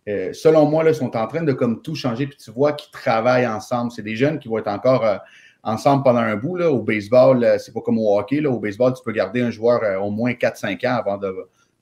[0.09, 2.73] Euh, selon moi, là, ils sont en train de comme tout changer, puis tu vois
[2.73, 3.93] qu'ils travaillent ensemble.
[3.93, 5.17] C'est des jeunes qui vont être encore euh,
[5.63, 6.57] ensemble pendant un bout.
[6.57, 6.71] Là.
[6.71, 8.41] Au baseball, euh, c'est pas comme au hockey.
[8.41, 8.51] Là.
[8.51, 11.33] Au baseball, tu peux garder un joueur au moins 4-5 ans avant de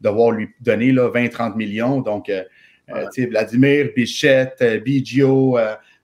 [0.00, 2.00] devoir lui donner 20-30 millions.
[2.00, 2.30] Donc,
[3.16, 4.64] Vladimir, Bichette,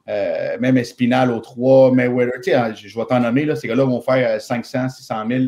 [0.06, 4.00] Bigio, même Espinal au 3, Mayweather, je, je vais t'en nommer, là, ces gars-là vont
[4.00, 5.44] faire 500, 600 000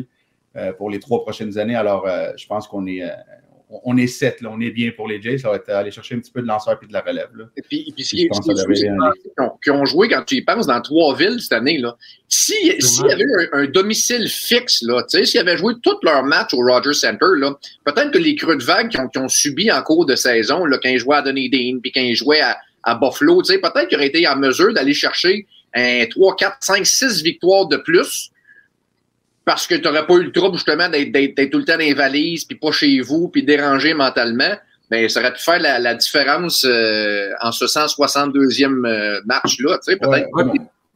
[0.77, 1.75] pour les trois prochaines années.
[1.75, 3.03] Alors, je pense qu'on est,
[3.83, 5.37] on est set, là, on est bien pour les Jays.
[5.37, 7.29] Ça va être aller chercher un petit peu de lanceur et de la relève.
[7.35, 7.45] Là.
[7.55, 8.29] Et puis, puis qui
[9.71, 11.95] ont, joué, quand tu y penses, dans trois villes cette année, là.
[12.27, 16.61] S'il y avait eu un, domicile fixe, là, s'ils avaient joué tous leurs matchs au
[16.61, 17.53] Rogers Center, là,
[17.85, 20.89] peut-être que les creux de vague qui ont, subi en cours de saison, là, quand
[20.89, 24.27] ils jouaient à Dunedin, puis quand ils jouaient à, à Buffalo, peut-être qu'ils auraient été
[24.27, 28.31] en mesure d'aller chercher un 3, 4, 5, 6 victoires de plus
[29.45, 31.95] parce que tu n'aurais pas eu le trouble justement d'être tout le temps dans les
[31.95, 34.55] valises, puis pas chez vous, puis dérangé mentalement,
[34.91, 39.79] ben ça aurait pu faire la, différence euh, en ce 162e euh, match-là.
[39.79, 40.29] Tu sais, peut-être.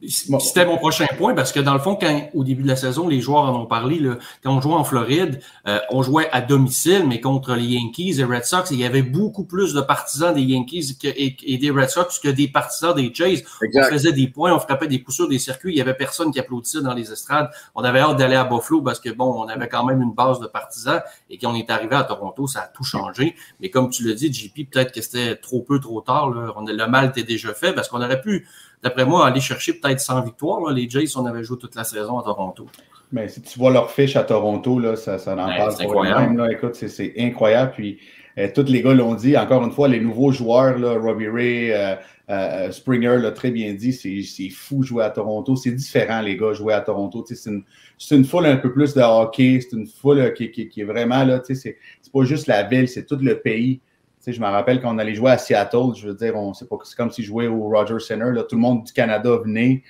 [0.08, 3.08] C'était mon prochain point parce que dans le fond, quand au début de la saison,
[3.08, 6.40] les joueurs en ont parlé, là, quand on jouait en Floride, euh, on jouait à
[6.40, 10.34] domicile, mais contre les Yankees et Red Sox, il y avait beaucoup plus de partisans
[10.34, 13.44] des Yankees et, des Red Sox que des partisans des Jays.
[13.62, 16.30] On faisait des points, on frappait des coups sur des circuits, il y avait personne
[16.32, 17.50] qui applaudissait dans les estrades.
[17.74, 20.40] On avait hâte d'aller à Buffalo parce que bon, on avait quand même une base
[20.40, 23.34] de partisans et quand on est arrivé à Toronto, ça a tout changé.
[23.60, 26.30] Mais comme tu le dis, JP, peut-être que c'était trop peu, trop tard.
[26.30, 26.52] Là.
[26.66, 28.46] le mal était déjà fait parce qu'on aurait pu
[28.84, 30.70] d'après moi, aller chercher peut-être 100 victoires.
[30.70, 32.66] Les Jays, on avait joué toute la saison à Toronto.
[33.10, 36.04] Mais si tu vois leur fiche à Toronto, là, ça, ça en parle pour.
[36.04, 36.52] Là.
[36.52, 37.72] Écoute, c'est incroyable.
[37.72, 37.98] Puis
[38.38, 39.36] euh, tous les gars l'ont dit.
[39.36, 41.94] Encore une fois, les nouveaux joueurs, là, Robbie Ray, euh,
[42.28, 45.56] euh, Springer l'a très bien dit, c'est fou jouer à Toronto.
[45.56, 47.24] C'est différent, les gars, jouer à Toronto.
[47.26, 47.62] C'est une,
[48.10, 49.60] une, foule un peu plus de hockey.
[49.60, 51.40] C'est une foule qui, qui, qui, est vraiment là.
[51.42, 51.78] C'est
[52.12, 53.80] pas juste la ville, c'est tout le pays
[54.26, 57.22] je me rappelle quand on allait jouer à Seattle, je veux dire, c'est comme si
[57.22, 58.30] jouait au Rogers Center.
[58.32, 59.82] Là, tout le monde du Canada venait.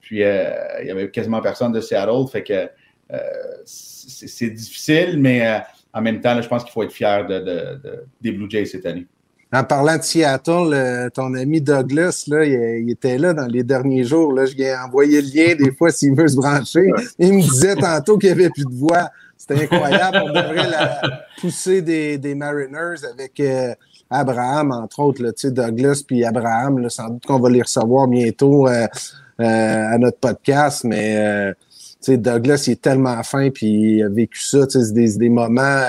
[0.00, 0.50] Puis euh,
[0.80, 2.26] il y avait quasiment personne de Seattle.
[2.30, 2.68] Fait que
[3.12, 3.18] euh,
[3.64, 5.58] c'est difficile, mais euh,
[5.92, 7.80] en même temps, je pense qu'il faut être fier de,
[8.20, 9.06] des Blue Jays cette année.
[9.52, 14.32] En parlant de Seattle, ton ami Douglas, là, il, était là dans les derniers jours.
[14.32, 16.88] Là, je lui ai envoyé le lien des fois s'il veut se brancher.
[17.18, 19.10] Il me disait tantôt qu'il n'y avait plus de voix.
[19.40, 20.20] C'était incroyable.
[20.22, 21.00] On devrait la
[21.40, 23.74] pousser des, Mariners avec euh,
[24.10, 26.90] Abraham, entre autres, Douglas puis Abraham.
[26.90, 28.86] Sans doute qu'on va les recevoir bientôt euh,
[29.40, 31.54] euh, à notre podcast, mais
[32.06, 34.66] Douglas, il est tellement fin, puis il a vécu ça.
[34.68, 35.84] C'est des, moments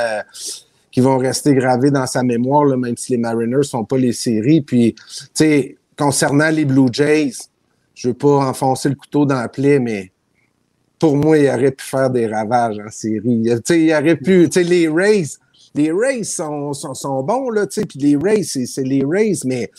[0.90, 4.14] qui vont rester gravés dans sa mémoire, là, même si les Mariners sont pas les
[4.14, 4.62] séries.
[4.62, 4.96] Puis,
[5.98, 7.34] concernant les Blue Jays,
[7.96, 10.10] je veux pas enfoncer le couteau dans la plaie, mais
[11.02, 13.42] pour moi, il aurait pu faire des ravages en série.
[13.44, 15.24] il aurait pu, les Rays,
[15.74, 19.72] les Rays sont, sont, sont bons, là, puis les Rays, c'est les Rays, mais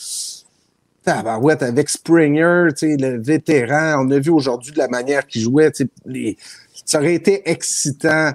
[1.04, 5.70] tabarouette, avec Springer, le vétéran, on a vu aujourd'hui de la manière qu'il jouait,
[6.06, 6.37] les,
[6.85, 8.32] ça aurait été excitant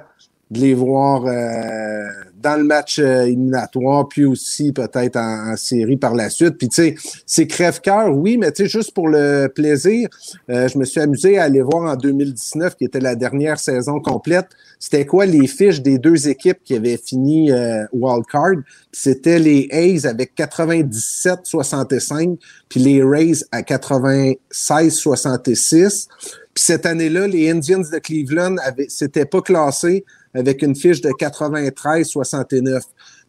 [0.50, 2.08] de les voir euh,
[2.42, 6.58] dans le match euh, éliminatoire, puis aussi peut-être en, série par la suite.
[6.58, 6.96] Puis tu sais,
[7.26, 10.08] c'est crève-cœur, oui, mais tu sais, juste pour le plaisir,
[10.50, 14.00] euh, je me suis amusé à aller voir en 2019, qui était la dernière saison
[14.00, 14.48] complète,
[14.80, 18.58] c'était quoi les fiches des deux équipes qui avaient fini euh, wildcard.
[18.92, 22.38] C'était les A's avec 97-65,
[22.70, 26.08] puis les Rays à 96-66.
[26.54, 31.10] Puis cette année-là, les Indians de Cleveland avaient, s'étaient pas classés avec une fiche de
[31.10, 32.82] 93-69.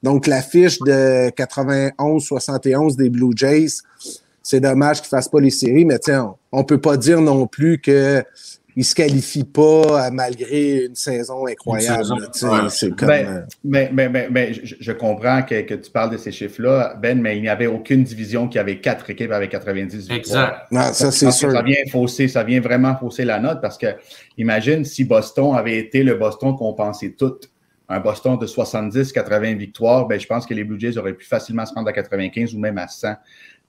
[0.02, 3.82] Donc, la fiche de 91-71 des Blue Jays,
[4.42, 7.20] c'est dommage qu'ils ne fassent pas les séries, mais tiens, on ne peut pas dire
[7.20, 8.22] non plus que
[8.78, 12.04] ne se qualifient pas malgré une saison incroyable.
[13.64, 17.42] mais, mais, mais, je, comprends que, que, tu parles de ces chiffres-là, Ben, mais il
[17.42, 20.66] n'y avait aucune division qui avait quatre équipes avec 90 Exact.
[20.70, 21.50] ça, c'est sûr.
[21.50, 23.86] Ça vient fausser, ça vient vraiment fausser la note parce que
[24.36, 27.36] imagine si Boston avait été le Boston qu'on pensait tout.
[27.90, 31.64] Un Boston de 70-80 victoires, ben, je pense que les Blue Jays auraient pu facilement
[31.64, 33.14] se rendre à 95 ou même à 100.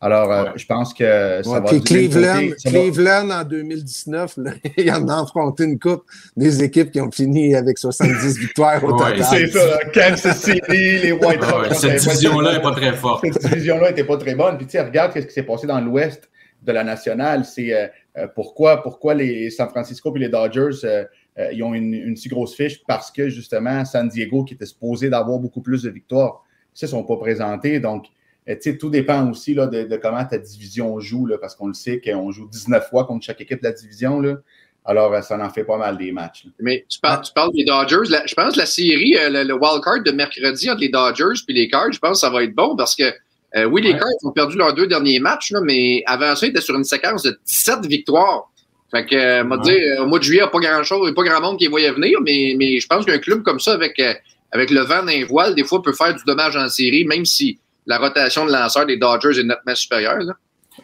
[0.01, 4.39] Alors, euh, je pense que ça va puis Cleveland, Cleveland en 2019,
[4.77, 6.03] il en a affronté une coupe
[6.37, 9.21] des équipes qui ont fini avec 70 victoires au total.
[9.23, 11.79] C'est ça, Kansas City, les White Sox.
[11.81, 13.25] cette division-là n'est pas très forte.
[13.29, 14.55] Cette division-là n'était pas très bonne.
[14.55, 16.29] Puis, tu sais, regarde ce qui s'est passé dans l'Ouest
[16.61, 17.43] de la nationale.
[17.43, 21.07] C'est euh, euh, pourquoi, pourquoi les San Francisco et les Dodgers,
[21.51, 22.81] ils ont une, une, si grosse fiche?
[22.87, 26.45] Parce que, justement, San Diego, qui était supposé d'avoir beaucoup plus de victoires,
[26.81, 27.81] ils ne sont pas présentés.
[27.81, 28.05] Donc,
[28.49, 32.01] euh, tout dépend aussi là, de, comment ta division joue, là, parce qu'on le sait
[32.01, 34.19] qu'on joue 19 fois contre chaque équipe de la division.
[34.21, 34.37] Là.
[34.85, 36.45] Alors, euh, ça en fait pas mal des matchs.
[36.59, 38.05] Mais tu parles, tu parles des Dodgers.
[38.25, 41.53] je pense que la série, euh, le, wild card de mercredi entre les Dodgers et
[41.53, 43.11] les Cards, je pense que ça va être bon parce que
[43.65, 46.61] oui, les Cards ont perdu leurs deux derniers matchs, là, mais avant ça, ils étaient
[46.61, 48.51] sur une séquence de 17 victoires.
[48.91, 51.41] Fait que, moi, dire, au mois de juillet, il n'y a pas grand-chose, pas grand
[51.41, 53.99] monde qui voyait venir, mais, mais je pense qu'un club comme ça, avec,
[54.51, 57.59] avec le vent d'un voile, des fois, peut faire du dommage en série, même si
[57.89, 60.19] la rotation de lanceurs des Dodgers est nettement supérieure.
[60.19, 60.33] Là.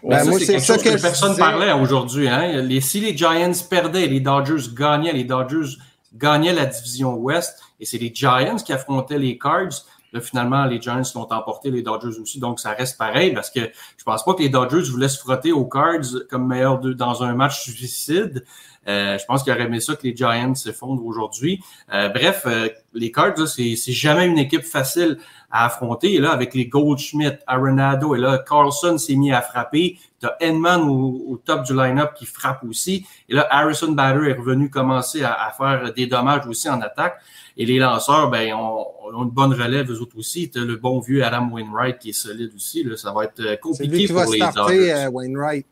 [0.04, 2.28] Ben, moi, c'est ça que, personne ne parlait aujourd'hui.
[2.28, 2.62] Hein?
[2.64, 5.78] Les, si les Giants perdaient, les Dodgers gagnaient, les Dodgers
[6.16, 9.86] gagnaient la division Ouest, et c'est les Giants qui affrontaient les Cards.
[10.14, 13.60] Là, finalement, les Giants l'ont emporté, les Dodgers aussi, donc ça reste pareil parce que
[14.06, 17.34] pense pas que les Dodgers voulaient se frotter aux Cards comme meilleur de, dans un
[17.34, 18.46] match suicide.
[18.88, 21.62] Euh, je pense qu'il aurait aimé ça que les Giants s'effondrent aujourd'hui.
[21.92, 25.18] Euh, bref, euh, les Cards, c'est jamais une équipe facile
[25.50, 26.14] à affronter.
[26.14, 29.98] Et là, avec les Goldschmidt, Arenado, et là, Carlson s'est mis à frapper.
[30.20, 33.06] Tu as Edman au, top du line-up qui frappe aussi.
[33.28, 37.20] Et là, Harrison Bader est revenu commencer à, faire des dommages aussi en attaque.
[37.58, 40.50] Et les lanceurs, ben, ont, ont une bonne relève, eux autres aussi.
[40.50, 42.84] Tu le bon vieux Adam Wainwright qui est solide aussi.
[42.84, 42.98] Là.
[42.98, 45.66] Ça va être compliqué pour les starter, Wainwright.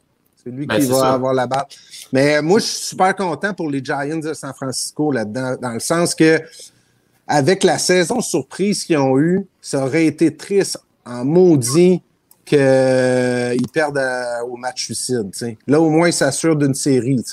[0.44, 1.66] C'est lui ben, qui va avoir la balle.
[2.12, 5.80] Mais moi, je suis super content pour les Giants de San Francisco là-dedans, dans le
[5.80, 6.42] sens que
[7.26, 12.02] avec la saison surprise qu'ils ont eue, ça aurait été triste en maudit
[12.46, 14.02] qu'ils perdent
[14.46, 15.32] au match suicide.
[15.66, 17.24] Là, au moins, ils s'assurent d'une série.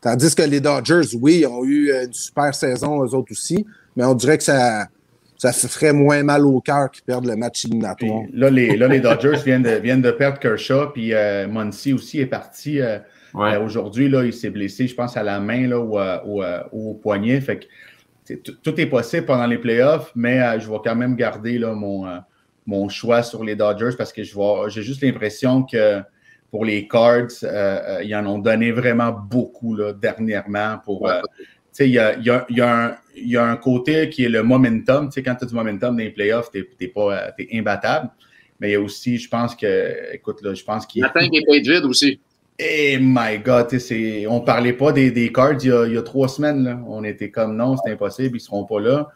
[0.00, 4.14] Tandis que les Dodgers, oui, ont eu une super saison, eux autres aussi, mais on
[4.14, 4.86] dirait que ça,
[5.38, 8.22] ça ferait moins mal au cœur qu'ils perdent le match éliminatoire.
[8.32, 12.20] là, les, là, les Dodgers viennent, de, viennent de perdre Kershaw, puis euh, Muncy aussi
[12.20, 12.80] est parti.
[12.80, 12.98] Euh,
[13.34, 16.94] euh, aujourd'hui, là, il s'est blessé, je pense, à la main là, ou, ou, au
[16.94, 17.40] poignet.
[17.40, 17.68] Fait
[18.26, 22.06] que tout est possible pendant les playoffs, mais je vais quand même garder là, mon,
[22.66, 26.00] mon choix sur les Dodgers parce que j'ai juste l'impression que
[26.50, 27.44] pour les Cards,
[28.02, 31.08] ils en ont donné vraiment beaucoup là, dernièrement pour
[31.78, 34.42] il y a, y, a, y, a un, y a un côté qui est le
[34.42, 35.08] momentum.
[35.14, 38.10] quand tu as du momentum dans les playoffs, tu pas es imbattable.
[38.60, 41.04] Mais il y a aussi, je pense que, écoute, là, je pense qu'il.
[41.04, 42.18] Attends qu'il pas vide aussi.
[42.58, 43.68] Eh my God,
[44.28, 46.64] on parlait pas des, des cards il y, a, il y a trois semaines.
[46.64, 46.80] Là.
[46.88, 49.08] On était comme non, c'est impossible, ils seront pas là.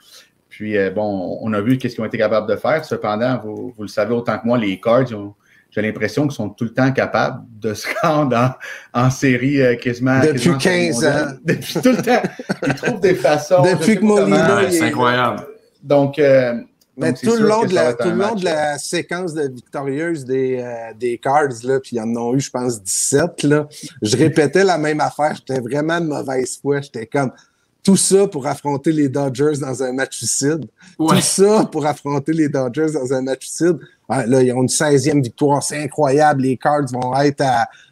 [0.50, 2.84] Puis euh, bon, on a vu qu'est-ce qu'ils ont été capables de faire.
[2.84, 5.34] Cependant, vous, vous, le savez autant que moi, les cards, ils ont,
[5.70, 8.58] j'ai l'impression qu'ils sont tout le temps capables de se rendre
[8.92, 10.20] en, série euh, quasiment.
[10.20, 11.26] Depuis 15 ans.
[11.44, 12.22] Depuis tout le temps.
[12.66, 13.62] Ils trouvent des façons.
[13.62, 14.70] Depuis que Molina.
[14.70, 15.46] C'est incroyable.
[15.82, 16.18] Donc.
[16.18, 16.54] Euh,
[16.96, 20.58] mais tout, le long, de la, tout le long de la séquence de victorieuse des,
[20.60, 23.68] euh, des Cards, là, puis ils en ont eu, je pense, 17, là,
[24.02, 25.34] je répétais la même affaire.
[25.34, 26.82] J'étais vraiment de mauvaise foi.
[26.82, 27.32] J'étais comme,
[27.82, 30.66] tout ça pour affronter les Dodgers dans un match suicide.
[30.98, 33.78] Tout ça pour affronter les Dodgers dans un match suicide.
[34.08, 36.42] là, ils ont une 16e victoire, c'est incroyable.
[36.42, 37.42] Les Cards vont être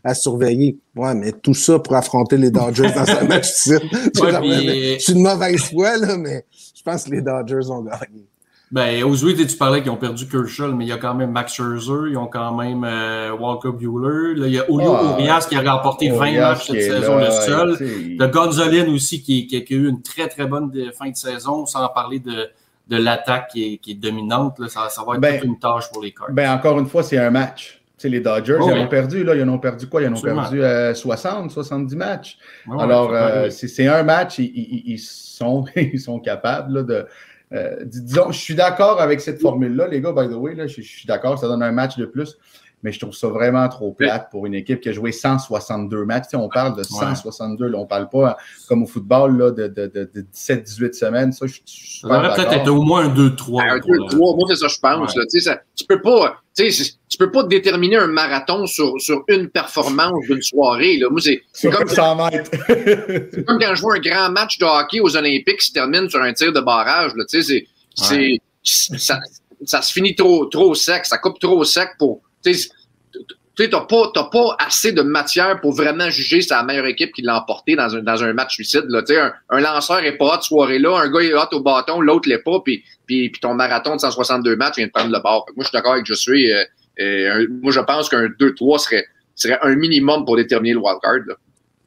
[0.04, 0.78] à, surveiller.
[0.94, 3.88] Ouais, mais tout ça pour affronter les Dodgers dans un match suicide.
[3.92, 8.26] Je suis une mauvaise foi, là, mais je pense que les Dodgers vont gagner.
[8.70, 11.54] Ben, aux tu parlais qu'ils ont perdu Kershaw, mais il y a quand même Max
[11.54, 14.34] Scherzer, ils ont quand même euh, Walker Bueller.
[14.34, 17.30] Là, il y a Julio ah, Urias qui a remporté 20 matchs cette saison, le
[17.30, 17.76] seul.
[17.80, 21.88] Le Gonzalez aussi qui, qui, a eu une très, très bonne fin de saison, sans
[21.88, 22.48] parler de,
[22.88, 24.58] de l'attaque qui est, qui est, dominante.
[24.58, 24.68] Là.
[24.68, 26.32] Ça, ça va être ben, une tâche pour les Cards.
[26.32, 27.80] Ben, encore une fois, c'est un match.
[27.96, 30.02] sais, les Dodgers, ils ont perdu, là, ils en ont perdu quoi?
[30.02, 30.60] Ils en ont perdu
[30.94, 32.38] 60, euh, 70 matchs.
[32.78, 37.06] Alors, euh, c'est un match, ils, ils, ils, sont, ils sont capables là, de,
[37.52, 40.80] euh, disons, je suis d'accord avec cette formule-là, les gars, by the way, là, je,
[40.82, 42.38] suis d'accord, ça donne un match de plus,
[42.82, 46.26] mais je trouve ça vraiment trop plate pour une équipe qui a joué 162 matchs.
[46.34, 48.36] on parle de 162, là, on parle pas
[48.68, 51.32] comme au football là, de, de, de, 17-18 semaines.
[51.32, 53.62] Ça, je, ça devrait peut-être être au moins un 2-3.
[53.62, 55.16] Un 2-3, moi, c'est ça, je pense.
[55.16, 56.40] Là, ça, tu peux pas.
[56.56, 60.96] Tu peux pas déterminer un marathon sur, sur une performance d'une soirée.
[60.96, 61.08] Là.
[61.08, 65.58] Moi, c'est comme, c'est comme quand je vois un grand match de hockey aux Olympiques
[65.58, 67.12] qui se termine sur un tir de barrage.
[67.14, 67.24] Là.
[67.28, 67.64] C'est,
[67.94, 69.20] c'est, ça,
[69.64, 72.22] ça se finit trop, trop sec, ça coupe trop sec pour.
[72.52, 77.22] Tu sais, t'as pas, pas assez de matière pour vraiment juger la meilleure équipe qui
[77.22, 78.84] l'a emporté dans un, dans un match suicide.
[78.88, 79.02] Là.
[79.10, 82.38] Un, un lanceur est pas hot soirée-là, un gars est hot au bâton, l'autre l'est
[82.38, 85.46] pas, puis, puis, puis ton marathon de 162 matchs vient de prendre le bord.
[85.56, 86.52] Moi, je suis d'accord avec je suis.
[87.00, 91.36] Euh, moi, je pense qu'un 2-3 serait, serait un minimum pour déterminer le wildcard.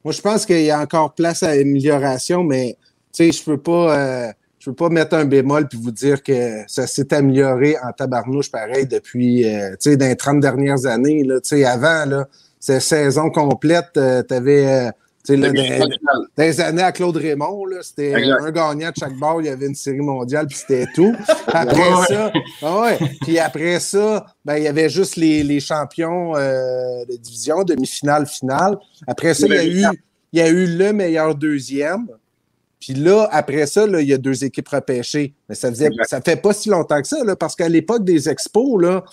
[0.04, 2.78] Moi, je pense qu'il y a encore place à amélioration, mais
[3.18, 3.98] je peux pas.
[3.98, 7.92] Euh, je peux pas mettre un bémol puis vous dire que ça s'est amélioré en
[7.92, 12.06] tabarnouche pareil depuis euh, tu sais dans les 30 dernières années là, tu sais avant
[12.06, 12.28] là,
[12.60, 14.92] c'est saison complète, euh, tu avais
[15.26, 15.52] tu sais,
[16.36, 19.76] des, années à Claude Raymond, c'était un gagnant de chaque bord, il y avait une
[19.76, 21.14] série mondiale, puis c'était tout.
[21.48, 22.32] Après ça,
[22.64, 27.16] ah ouais, puis après ça, ben, il y avait juste les, les champions euh, de
[27.18, 28.78] division, demi-finale, finale.
[29.06, 29.86] Après ça, il y, a eu,
[30.34, 32.08] il y a eu le meilleur deuxième.
[32.82, 35.36] Puis là, après ça, là, il y a deux équipes repêchées.
[35.48, 38.28] Mais ça faisait, ça fait pas si longtemps que ça, là, parce qu'à l'époque des
[38.28, 39.04] expos, là,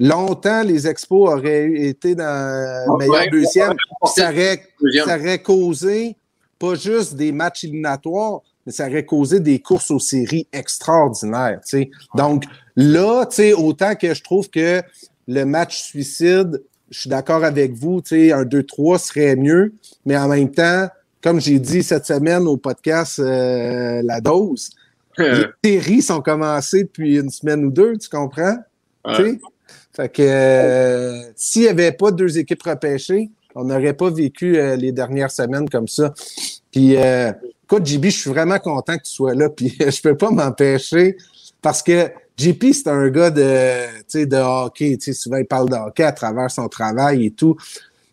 [0.00, 3.74] longtemps, les expos auraient été dans le meilleur deuxième.
[4.16, 4.66] Ça aurait,
[5.06, 6.16] ça aurait causé
[6.58, 11.60] pas juste des matchs éliminatoires, mais ça aurait causé des courses aux séries extraordinaires.
[11.62, 11.90] sais.
[12.16, 14.82] Donc là, autant que je trouve que
[15.28, 19.72] le match suicide, je suis d'accord avec vous, un 2-3 serait mieux,
[20.04, 20.88] mais en même temps,
[21.24, 24.68] comme j'ai dit cette semaine au podcast euh, La Dose,
[25.16, 28.58] les séries sont commencées depuis une semaine ou deux, tu comprends?
[29.96, 34.76] Fait que euh, s'il n'y avait pas deux équipes repêchées, on n'aurait pas vécu euh,
[34.76, 36.12] les dernières semaines comme ça.
[36.70, 39.48] Puis, écoute, JB, je suis vraiment content que tu sois là.
[39.56, 41.16] Puis, je peux pas m'empêcher
[41.62, 44.98] parce que JP, c'est un gars de, de hockey.
[45.00, 47.56] Souvent, il parle de hockey à travers son travail et tout.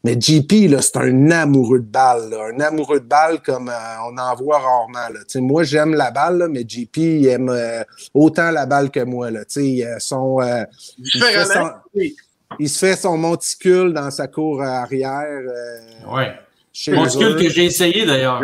[0.03, 4.17] Mais JP, là, c'est un amoureux de balle, un amoureux de balle comme euh, on
[4.17, 5.09] en voit rarement.
[5.13, 5.19] Là.
[5.41, 7.83] moi, j'aime la balle, mais JP, il aime euh,
[8.13, 9.29] autant la balle que moi.
[9.29, 9.41] Là.
[9.57, 10.63] il, son, euh,
[10.97, 12.13] il, se
[12.59, 15.43] il, se fait son monticule dans sa cour arrière.
[16.11, 16.33] ouais.
[16.87, 18.41] Monticule que j'ai essayé d'ailleurs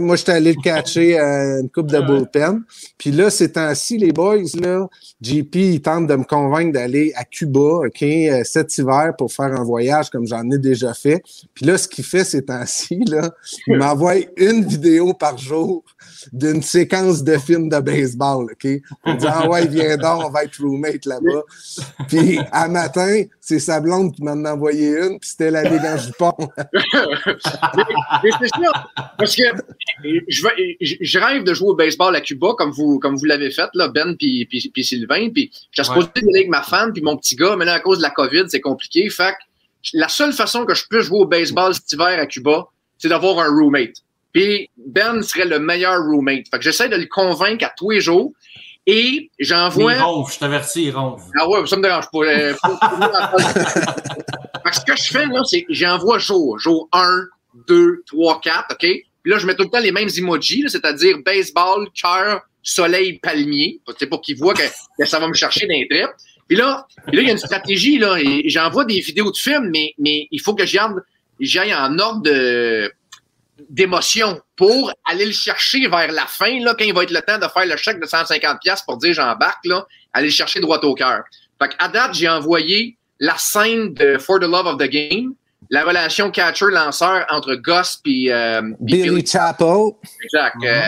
[0.00, 2.62] moi, j'étais allé le catcher à une coupe de bullpen.
[2.98, 4.88] Puis là, ces temps-ci, les boys, là,
[5.20, 9.52] JP, il tente de me convaincre d'aller à Cuba, OK, euh, cet hiver pour faire
[9.54, 11.22] un voyage comme j'en ai déjà fait.
[11.54, 13.30] Puis là, ce qu'il fait ces temps-ci, là,
[13.66, 15.84] il m'envoie une vidéo par jour
[16.32, 18.64] d'une séquence de films de baseball, OK?
[18.64, 21.42] Il dit, ah ouais, viens donc, on va être roommate là-bas.
[22.08, 25.82] Puis, à matin, c'est sa blonde qui m'en a envoyé une, puis c'était la Ligue
[25.98, 26.32] jupon.
[26.56, 29.43] mais, c'est sûr, parce que
[30.28, 33.68] je, je, rêve de jouer au baseball à Cuba, comme vous, comme vous l'avez fait,
[33.74, 37.16] là, Ben puis, puis, puis Sylvain, puis j'ai supposé aller avec ma femme puis mon
[37.16, 39.08] petit gars, mais là, à cause de la COVID, c'est compliqué.
[39.10, 39.38] Fait que
[39.92, 43.38] la seule façon que je peux jouer au baseball cet hiver à Cuba, c'est d'avoir
[43.38, 44.02] un roommate.
[44.32, 46.48] Puis Ben serait le meilleur roommate.
[46.50, 48.32] Fait que j'essaie de le convaincre à tous les jours.
[48.86, 49.94] Et j'envoie.
[49.94, 51.24] Il ronfle, je t'avertis, il ronfle.
[51.40, 52.18] Ah ouais, ça me dérange pas.
[52.18, 52.54] Euh,
[54.72, 56.58] ce que je fais, là, c'est j'envoie jour.
[56.58, 57.28] Jour 1,
[57.66, 58.86] 2, 3, 4, OK?
[59.24, 63.80] Puis là, je mets tout le temps les mêmes emojis, c'est-à-dire baseball, cœur, soleil, palmier.
[63.98, 66.10] C'est pour qu'ils voient que, ça va me chercher d'un trip.
[66.46, 70.40] Puis là, il y a une stratégie, là, j'envoie des vidéos de films, mais, il
[70.42, 72.22] faut que j'aille en ordre
[73.70, 77.38] d'émotion pour aller le chercher vers la fin, là, quand il va être le temps
[77.38, 80.94] de faire le chèque de 150$ pour dire j'embarque, là, aller le chercher droit au
[80.94, 81.22] cœur.
[81.62, 85.34] Fait à date, j'ai envoyé la scène de For the Love of the Game,
[85.70, 89.98] la relation catcher-lanceur entre Gus et euh, Billy, Chapo.
[90.22, 90.56] Exact.
[90.64, 90.80] Euh,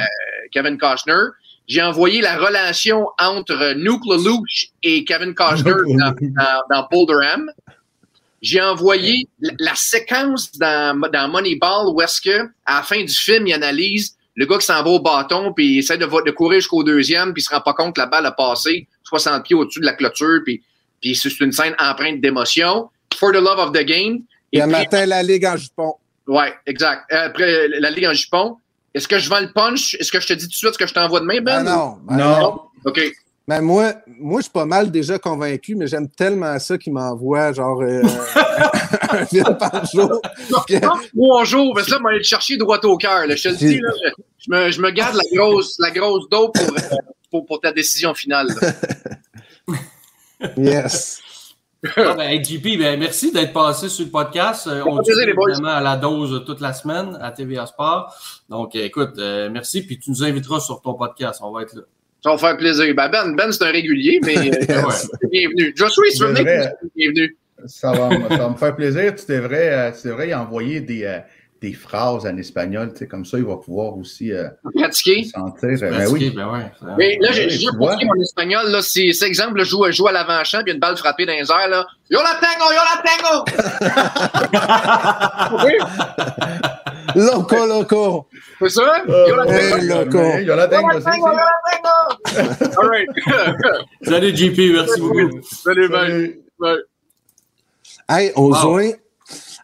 [0.52, 1.30] Kevin Costner.
[1.68, 7.50] J'ai envoyé la relation entre Nuke Lelouch et Kevin Costner dans, dans, dans Boulderham.
[8.42, 13.46] J'ai envoyé la, séquence dans, dans Moneyball où est-ce que, à la fin du film,
[13.46, 16.60] il analyse le gars qui s'en va au bâton, puis il essaie de, de courir
[16.60, 19.56] jusqu'au deuxième, puis il se rend pas compte que la balle a passé 60 pieds
[19.56, 20.62] au-dessus de la clôture, puis,
[21.00, 22.90] puis c'est une scène empreinte d'émotion.
[23.16, 24.24] For the love of the game.
[24.52, 25.94] Et, un matin, la Ligue en jupon.
[26.26, 27.12] Ouais, exact.
[27.12, 28.56] Après, la Ligue en jupon.
[28.94, 29.94] Est-ce que je vends le punch?
[30.00, 31.58] Est-ce que je te dis tout de suite ce que je t'envoie demain, Ben?
[31.58, 31.98] Ah non.
[32.08, 32.60] Ben non.
[32.84, 33.00] OK.
[33.48, 37.52] Ben moi, moi, je suis pas mal déjà convaincu, mais j'aime tellement ça qu'il m'envoie
[37.52, 38.02] genre euh,
[39.10, 40.20] un film par jour.
[40.50, 40.74] Parce que
[41.92, 43.22] là, moi, aller le chercher droit au cœur.
[43.28, 43.90] Je te le dis, là,
[44.38, 46.96] je, me, je me garde la grosse, la grosse pour, euh,
[47.30, 48.48] pour, pour ta décision finale.
[50.56, 51.22] yes.
[51.96, 54.66] Ah, ben, JP, ben, merci d'être passé sur le podcast.
[54.66, 58.14] Euh, on est vraiment à la dose toute la semaine à TVA Sport.
[58.48, 59.86] Donc, écoute, merci.
[59.86, 61.40] Puis tu nous inviteras sur ton podcast.
[61.42, 61.82] On va être là.
[62.26, 62.92] Ça va faire plaisir.
[62.94, 64.82] Ben, ben, ben c'est un régulier, mais euh,
[65.30, 65.72] bienvenue.
[65.76, 67.36] Joshua, si tu veux venir, bienvenue.
[67.66, 69.14] Ça va, ça va me faire plaisir.
[69.14, 71.20] Tu devrais, euh, tu devrais y envoyer des, euh,
[71.60, 75.24] des phrases en espagnol, tu sais, comme ça, il va pouvoir aussi euh, pratiquer.
[75.24, 75.78] Sentir.
[75.80, 76.32] Ben oui.
[76.34, 78.66] Ben ouais, mais là, j'ai pratiqué mon espagnol.
[78.68, 81.50] Là, si, cet exemple, je joue, joue à l'avant-champ, puis une balle frappée dans les
[81.50, 81.68] airs.
[81.68, 81.86] Là.
[82.08, 83.44] Yo la tengo, yo la tengo!
[87.16, 88.28] loco, loco!
[88.60, 89.02] C'est ça?
[89.06, 89.76] Yo la tengo!
[89.76, 90.38] Hey, loco!
[90.38, 91.28] Yo la tengo, yo la tengo!
[91.32, 92.80] Yo la tengo!
[92.80, 93.08] All right.
[94.02, 95.42] Salut, JP, merci beaucoup.
[95.42, 96.86] Salut, Salut.
[98.08, 98.92] Hey, Ozouin,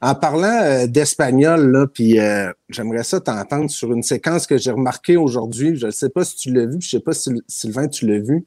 [0.03, 4.73] en parlant euh, d'espagnol, là, puis euh, j'aimerais ça t'entendre sur une séquence que j'ai
[4.73, 5.77] remarquée aujourd'hui.
[5.77, 8.09] Je ne sais pas si tu l'as vu, je ne sais pas si Sylvain, tu
[8.09, 8.45] l'as vu.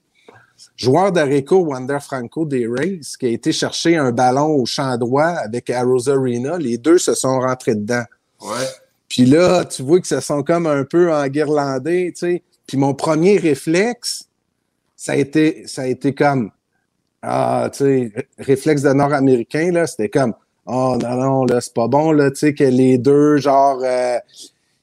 [0.76, 5.28] Joueur d'Areco, Wander Franco des Rays, qui a été chercher un ballon au champ droit
[5.28, 6.58] avec Arrows Arena.
[6.58, 8.04] Les deux se sont rentrés dedans.
[8.42, 8.68] Ouais.
[9.08, 12.44] Puis là, tu vois que se sont comme un peu enguirlandés, tu sais.
[12.68, 14.28] Puis mon premier réflexe,
[14.98, 16.52] ça a été, ça a été comme,
[17.22, 20.34] ah, tu sais, réflexe de Nord-Américain, là, c'était comme,
[20.66, 24.18] oh non, non, là, c'est pas bon, là, tu sais, que les deux, genre, euh,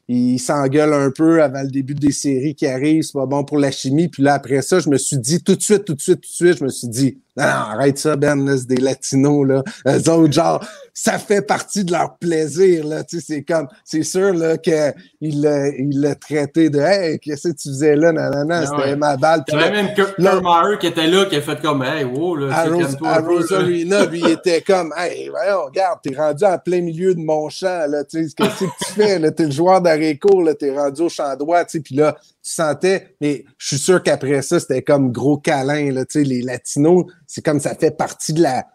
[0.08, 3.58] ils s'engueulent un peu avant le début des séries qui arrivent, c'est pas bon pour
[3.58, 4.08] la chimie.
[4.08, 6.28] Puis là, après ça, je me suis dit tout de suite, tout de suite, tout
[6.28, 9.62] de suite, je me suis dit, non, non arrête ça, Ben, c'est des latinos, là.
[9.86, 13.04] Eux autres, genre, ça fait partie de leur plaisir, là.
[13.04, 17.54] Tu sais, c'est comme, c'est sûr, là, qu'il il l'a traité de, hey, qu'est-ce que
[17.54, 19.44] tu faisais là, non, ah c'était ma balle.
[19.48, 22.54] Il y avait même Kermeyer qui était là, qui a fait comme, hey, wow, là,
[22.54, 26.82] à, Rose, à Rosarina, lui, il était comme, hey, voyons, regarde, t'es rendu en plein
[26.82, 29.80] milieu de mon champ, là, tu sais, qu'est-ce que tu fais, là, t'es le joueur
[29.80, 33.68] d'Areco, là, t'es rendu au champ droit, tu sais, puis là, tu sentais, mais je
[33.68, 37.60] suis sûr qu'après ça, c'était comme gros câlin, là, tu sais, les latinos, c'est comme
[37.60, 38.66] ça fait partie de la,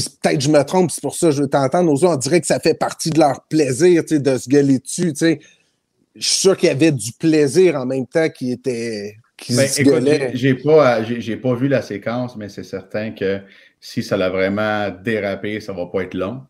[0.00, 1.90] peut-être je me trompe, c'est pour ça que je veux t'entendre.
[1.90, 5.12] Aux on dirait que ça fait partie de leur plaisir de se gueuler dessus.
[5.20, 9.16] Je suis sûr qu'il y avait du plaisir en même temps qui était.
[9.36, 13.40] Qui ben, écoute, j'ai pas, j'ai pas vu la séquence, mais c'est certain que
[13.80, 16.42] si ça l'a vraiment dérapé, ça va pas être long.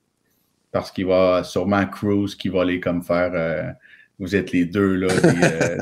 [0.70, 3.32] Parce qu'il va sûrement Cruz qui va aller comme faire.
[3.34, 3.72] Euh,
[4.18, 5.08] vous êtes les deux là,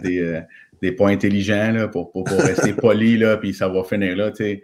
[0.03, 0.41] des, euh, euh,
[0.80, 4.32] des, points intelligents là, pour, pour, rester poli, là, puis ça va finir là.
[4.34, 4.62] c'est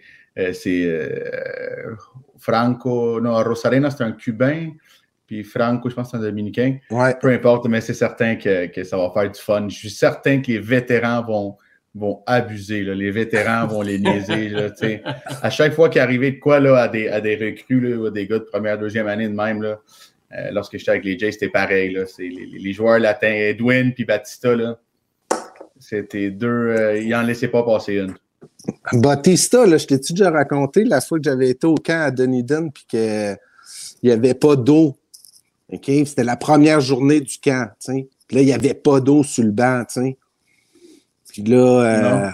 [2.39, 4.71] Franco, non, Rosarena, c'est un Cubain.
[5.27, 6.79] Puis Franco, je pense que c'est un Dominicain.
[7.21, 9.69] Peu importe, mais c'est certain que, ça va faire du fun.
[9.69, 11.57] Je suis certain que les vétérans vont,
[11.95, 12.83] vont abuser.
[12.83, 14.49] Les vétérans vont les niaiser.
[14.49, 14.71] Là,
[15.41, 18.27] à chaque fois qu'il arrivait de quoi là, à, des, à des recrues, là, des
[18.27, 19.79] gars de première, deuxième année de même, là,
[20.37, 21.93] euh, lorsque j'étais avec les Jays, c'était pareil.
[21.93, 24.57] Là, les, les, joueurs latins, Edwin puis Batista,
[25.91, 26.47] c'était deux.
[26.49, 28.15] Euh, ils n'en laissaient pas passer une.
[28.93, 32.69] Bautista, là, je t'ai-tu déjà raconté la fois que j'avais été au camp à Dunedin
[32.69, 33.37] puis qu'il
[34.05, 34.97] n'y avait pas d'eau?
[35.83, 37.69] C'était la première journée du camp.
[37.87, 39.85] Puis là, il n'y avait pas d'eau sur le banc.
[41.29, 42.31] Puis là, euh,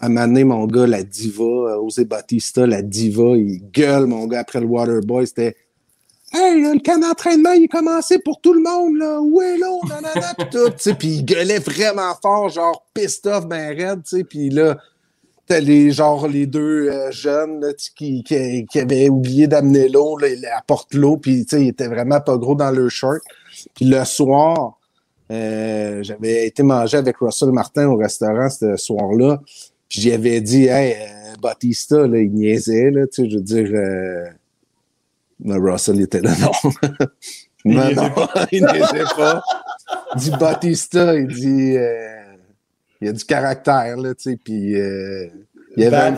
[0.00, 4.06] à un moment donné, mon gars, la diva, euh, Osé Bautista, la diva, il gueule,
[4.06, 5.26] mon gars, après le Waterboy.
[5.26, 5.56] C'était
[6.34, 9.20] Hey, le camp d'entraînement, il est commencé pour tout le monde, là.
[9.20, 9.80] Où est l'eau?
[9.86, 10.94] Nanana, pis tout.
[10.98, 14.24] Puis il gueulait vraiment fort, genre pissed off, ben raide, tu sais.
[14.24, 14.78] Puis là,
[15.60, 21.16] les, genre, les deux euh, jeunes qui, qui, avaient oublié d'amener l'eau, ils apportent l'eau,
[21.16, 23.22] puis ils étaient vraiment pas gros dans leur shirt.
[23.74, 24.78] Puis le soir,
[25.30, 29.40] euh, j'avais été manger avec Russell Martin au restaurant ce soir-là.
[29.88, 34.32] Puis j'avais dit, hey, euh, Batista, là, il niaisait, là, tu sais, je veux dire.
[35.42, 36.70] Mais Russell était là, non.
[37.64, 39.42] non, non, il niaisait pas.
[40.14, 41.76] Il dit Batista, il dit
[43.02, 45.26] il y a du caractère, là, tu sais, puis euh,
[45.76, 46.16] il, y avait un,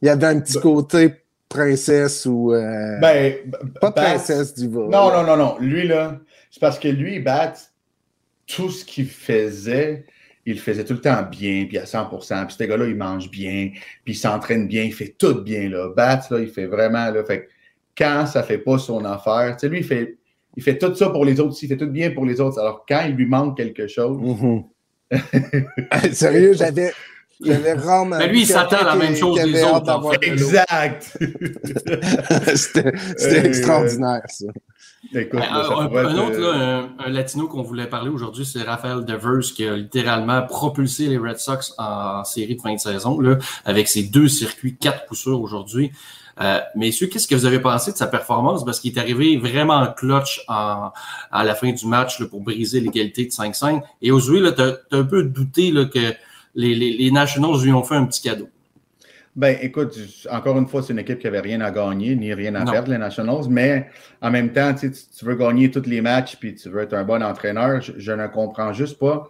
[0.00, 1.12] il y avait un petit côté
[1.46, 2.54] princesse ou...
[2.54, 3.34] Euh, ben,
[3.78, 5.58] pas princesse du Non, non, non, non.
[5.60, 6.18] Lui, là,
[6.50, 7.52] c'est parce que lui, Bat,
[8.46, 10.06] tout ce qu'il faisait,
[10.46, 12.46] il faisait tout le temps bien, puis à 100%.
[12.46, 13.70] Puis ce gars-là, il mange bien,
[14.02, 15.90] puis il s'entraîne bien, il fait tout bien, là.
[15.94, 17.46] Bat, là, il fait vraiment, là, fait
[17.96, 20.16] quand ça fait pas son affaire, tu sais, lui, il fait,
[20.56, 22.58] il fait tout ça pour les autres, il fait tout bien pour les autres.
[22.58, 24.64] Alors, quand il lui manque quelque chose, mm-hmm.
[26.12, 26.92] Sérieux, j'avais.
[27.44, 28.18] J'avais vraiment.
[28.18, 30.18] Mais lui, il s'attend à la même chose des autres.
[30.22, 31.18] Exact.
[32.54, 34.46] C'était extraordinaire, ça.
[35.14, 39.66] Écoute, ben, un, autre, là, un, latino qu'on voulait parler aujourd'hui, c'est Raphaël Devers qui
[39.66, 44.04] a littéralement propulsé les Red Sox en série de fin de saison là, avec ses
[44.04, 45.90] deux circuits, quatre coups aujourd'hui.
[46.40, 48.64] Euh, messieurs, qu'est-ce que vous avez pensé de sa performance?
[48.64, 50.92] Parce qu'il est arrivé vraiment clutch à
[51.32, 53.82] la fin du match pour briser l'égalité de 5-5.
[54.00, 56.14] Et aujourd'hui, tu as, un peu douté là, que
[56.54, 58.48] les, les, Nationals lui ont fait un petit cadeau.
[59.34, 59.98] Ben, écoute,
[60.30, 62.90] encore une fois, c'est une équipe qui n'avait rien à gagner ni rien à perdre,
[62.90, 63.88] les Nationals, mais
[64.20, 64.90] en même temps, tu,
[65.22, 67.80] veux gagner tous les matchs puis tu veux être un bon entraîneur.
[67.80, 69.28] Je, ne comprends juste pas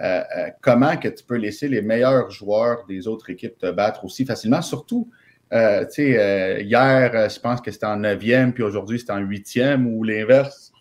[0.00, 4.06] euh, euh, comment que tu peux laisser les meilleurs joueurs des autres équipes te battre
[4.06, 5.10] aussi facilement, surtout
[5.52, 9.86] euh, euh, hier, euh, je pense que c'était en neuvième, puis aujourd'hui, c'est en huitième
[9.86, 10.72] ou l'inverse.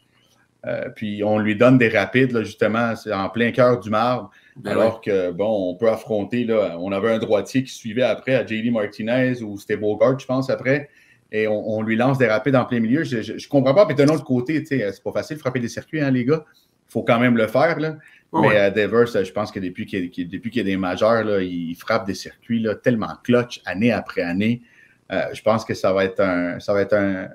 [0.95, 4.29] puis on lui donne des rapides, là, justement, c'est en plein cœur du marbre.
[4.57, 8.35] Ben alors que, bon, on peut affronter, là, on avait un droitier qui suivait après
[8.35, 10.89] à JD Martinez ou c'était Bogart, je pense, après.
[11.31, 13.03] Et on, lui lance des rapides en plein milieu.
[13.03, 13.85] Je ne comprends pas.
[13.85, 16.43] Puis d'un autre côté, c'est pas facile de frapper des circuits, hein, les gars.
[16.45, 17.79] Il faut quand même le faire.
[17.79, 17.95] Là.
[18.33, 22.13] Mais Devers, je pense que depuis qu'il y, a des majeurs, là, il frappe des
[22.13, 24.61] circuits là, tellement clutch année après année.
[25.09, 27.27] je pense que ça va être un, ça va être un,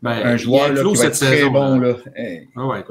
[0.00, 1.80] ben, un joueur là, qui va être très bon.
[1.80, 1.94] Là.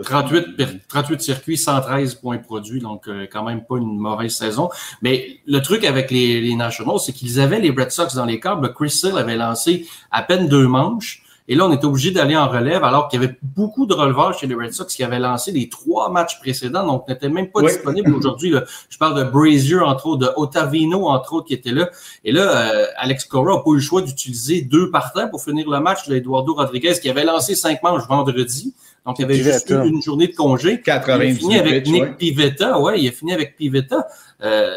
[0.04, 4.70] 38, 38 circuits, 113 points produits, donc euh, quand même pas une mauvaise saison.
[5.02, 8.42] Mais le truc avec les, les Nationals, c'est qu'ils avaient les Red Sox dans les
[8.42, 8.74] câbles.
[8.74, 11.24] Chris Hill avait lancé à peine deux manches.
[11.50, 14.38] Et là, on était obligé d'aller en relève alors qu'il y avait beaucoup de releveurs
[14.38, 17.62] chez les Red Sox qui avaient lancé les trois matchs précédents, donc n'étaient même pas
[17.62, 18.54] disponibles aujourd'hui.
[18.90, 21.90] Je parle de Brazier, entre autres, de Otavino, entre autres, qui était là.
[22.26, 25.70] Et là, euh, Alex Cora n'a pas eu le choix d'utiliser deux partants pour finir
[25.70, 28.74] le match Eduardo Rodriguez, qui avait lancé cinq manches vendredi.
[29.06, 30.82] Donc, il y avait juste eu une journée de congé.
[30.86, 32.78] il a fini avec Nick Pivetta.
[32.80, 34.06] Ouais, il a fini avec Pivetta.
[34.44, 34.76] Euh,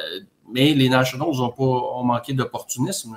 [0.52, 3.16] mais les Nationals ont pas ont manqué d'opportunisme.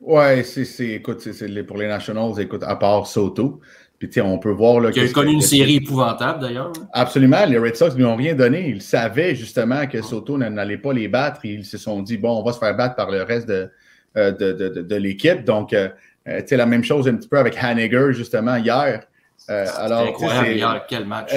[0.00, 3.60] Ouais, c'est, écoute, c'est, pour les Nationals, écoute, à part Soto.
[3.98, 4.80] Puis, on peut voir.
[4.80, 6.72] Là, qui a connu une série épouvantable, d'ailleurs.
[6.94, 7.44] Absolument.
[7.44, 8.66] Les Red Sox ne lui ont rien donné.
[8.66, 11.44] Ils savaient justement que Soto n'allait pas les battre.
[11.44, 13.70] Ils se sont dit, bon, on va se faire battre par le reste de,
[14.16, 15.44] euh, de, de, de, l'équipe.
[15.44, 15.90] Donc, euh,
[16.26, 19.02] euh, tu sais, la même chose un petit peu avec Haniger, justement, hier.
[19.50, 20.86] Euh, alors, incroyable hier.
[20.88, 21.34] Quel match.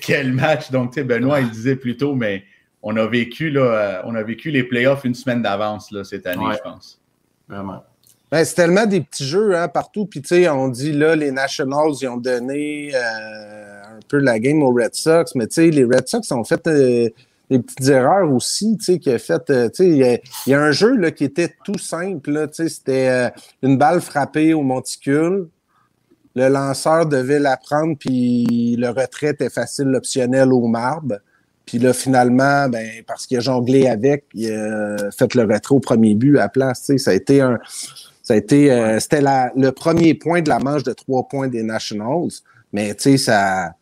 [0.00, 0.70] quel match.
[0.70, 2.44] Donc, tu sais, Benoît, il disait plus tôt, mais
[2.82, 6.46] on a vécu, là, on a vécu les playoffs une semaine d'avance là, cette année,
[6.56, 6.98] je pense.
[7.46, 7.84] Vraiment.
[8.30, 10.06] Ben, c'est tellement des petits jeux hein, partout.
[10.06, 14.40] Puis, tu sais, on dit là, les Nationals, ils ont donné euh, un peu la
[14.40, 15.34] game aux Red Sox.
[15.36, 17.08] Mais, tu sais, les Red Sox ont fait euh,
[17.50, 20.60] des petites erreurs aussi, tu sais, qui a fait, euh, tu sais, il y, a
[20.60, 23.30] un jeu là, qui était tout simple, tu sais, c'était
[23.62, 25.46] une balle frappée au monticule.
[26.34, 31.18] Le lanceur devait la prendre, puis le retrait était facile, optionnel au marbre.
[31.64, 35.80] Puis là, finalement, ben, parce qu'il a jonglé avec, il a fait le retrait au
[35.80, 36.90] premier but à place.
[36.96, 37.58] Ça a été un,
[38.26, 41.62] ça a été, euh, c'était le premier point de la manche de trois points des
[41.62, 42.32] Nationals.
[42.72, 43.74] Mais tu sais, ça,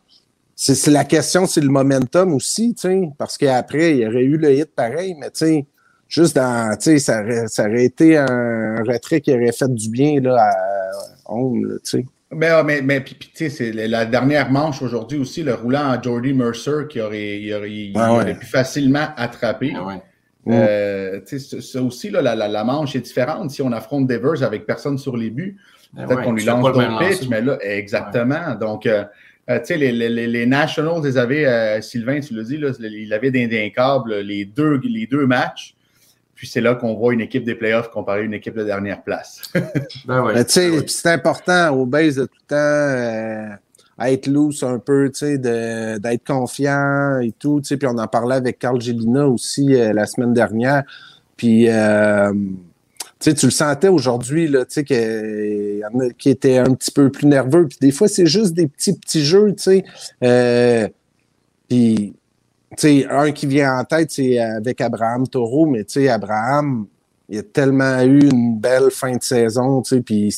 [0.53, 4.37] c'est la question, c'est le momentum aussi, tu sais, parce qu'après, il y aurait eu
[4.37, 5.65] le hit pareil, mais tu sais,
[6.07, 10.21] juste dans, tu sais, ça, ça, aurait été un retrait qui aurait fait du bien
[10.21, 12.05] là, à tu sais.
[12.31, 15.89] Mais, ah, mais, mais puis, tu sais, c'est la dernière manche aujourd'hui aussi, le roulant
[15.89, 19.73] à Jordy Mercer qui aurait, il aurait, il aurait pu facilement attraper.
[20.47, 23.49] Ah euh, ça aussi, là, la, la, manche est différente.
[23.49, 25.57] Si on affronte Devers avec personne sur les buts,
[25.93, 28.53] ben peut-être qu'on lui lance d'autres pitch, mais là, exactement.
[28.55, 29.03] Donc, euh,
[29.49, 33.11] euh, tu sais, les, les, les, Nationals, ils avaient, Sylvain, tu l'as dit, là, il
[33.13, 35.75] avait des, câbles les deux, les deux matchs.
[36.35, 39.03] Puis c'est là qu'on voit une équipe des playoffs comparée à une équipe de dernière
[39.03, 39.41] place.
[40.05, 43.57] ben ouais, tu sais, c'est important au base de tout temps
[43.97, 47.61] à être loose un peu, d'être confiant et tout.
[47.61, 50.83] Puis on en parlait avec Carl Gélina aussi euh, la semaine dernière.
[51.37, 52.33] Puis, euh,
[53.19, 55.81] tu le sentais aujourd'hui, qu'il
[56.25, 57.67] étaient un petit peu plus nerveux.
[57.67, 59.55] Puis des fois, c'est juste des petits, petits jeux.
[60.23, 60.87] Euh,
[61.69, 62.13] puis,
[63.09, 66.87] un qui vient en tête, c'est avec Abraham Taureau, mais Abraham,
[67.29, 70.35] il a tellement eu une belle fin de saison, puis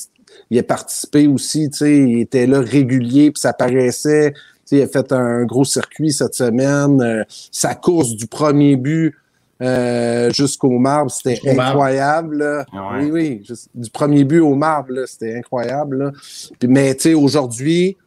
[0.50, 4.34] il a participé aussi, tu sais, il était là régulier, puis ça paraissait.
[4.34, 7.02] Tu sais, il a fait un gros circuit cette semaine.
[7.02, 9.16] Euh, sa course du premier but
[9.62, 12.66] euh, jusqu'au marbre, c'était incroyable.
[12.72, 16.14] Ah oui, oui, du premier but au marbre, c'était incroyable.
[16.60, 17.98] Puis, mais tu sais, aujourd'hui,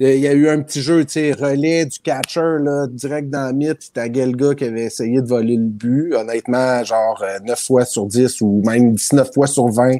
[0.00, 3.48] il y a eu un petit jeu, tu sais, relais du catcher, là, direct dans
[3.48, 3.82] le mythe.
[3.82, 6.14] C'était Gelga qui avait essayé de voler le but.
[6.14, 9.98] Honnêtement, genre 9 euh, fois sur 10 ou même 19 fois sur 20,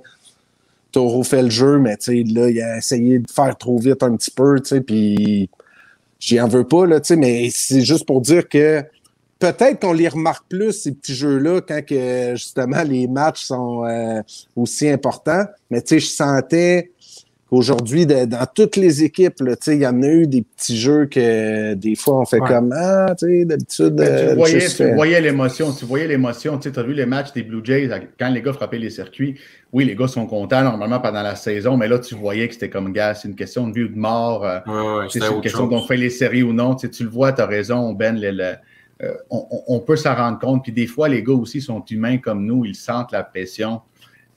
[0.93, 4.30] Taureau fait le jeu, mais là, il a essayé de faire trop vite un petit
[4.30, 5.49] peu, puis
[6.18, 8.84] j'y en veux pas, là, mais c'est juste pour dire que
[9.41, 14.22] peut-être qu'on les remarque plus, ces petits jeux-là, quand que, justement les matchs sont euh,
[14.55, 15.45] aussi importants.
[15.70, 16.93] Mais tu sais, je sentais
[17.51, 21.96] Aujourd'hui, dans toutes les équipes, il y en a eu des petits jeux que des
[21.96, 23.96] fois on fait comme Ah, tu sais, d'habitude.
[23.96, 26.59] tu, euh, voyais, tu voyais l'émotion, tu voyais l'émotion.
[26.59, 27.90] Tu as vu les matchs des Blue Jays
[28.20, 29.34] quand les gars frappaient les circuits.
[29.72, 32.70] Oui, les gars sont contents normalement pendant la saison, mais là, tu voyais que c'était
[32.70, 34.44] comme gars, c'est une question de vie ou de mort.
[34.44, 36.76] Euh, c'est une question d'on fait les séries ou non.
[36.76, 38.16] Tu, tu le vois, tu as raison, Ben.
[39.03, 40.62] Euh, on, on, peut s'en rendre compte.
[40.62, 43.80] Puis des fois, les gars aussi sont humains comme nous, ils sentent la pression.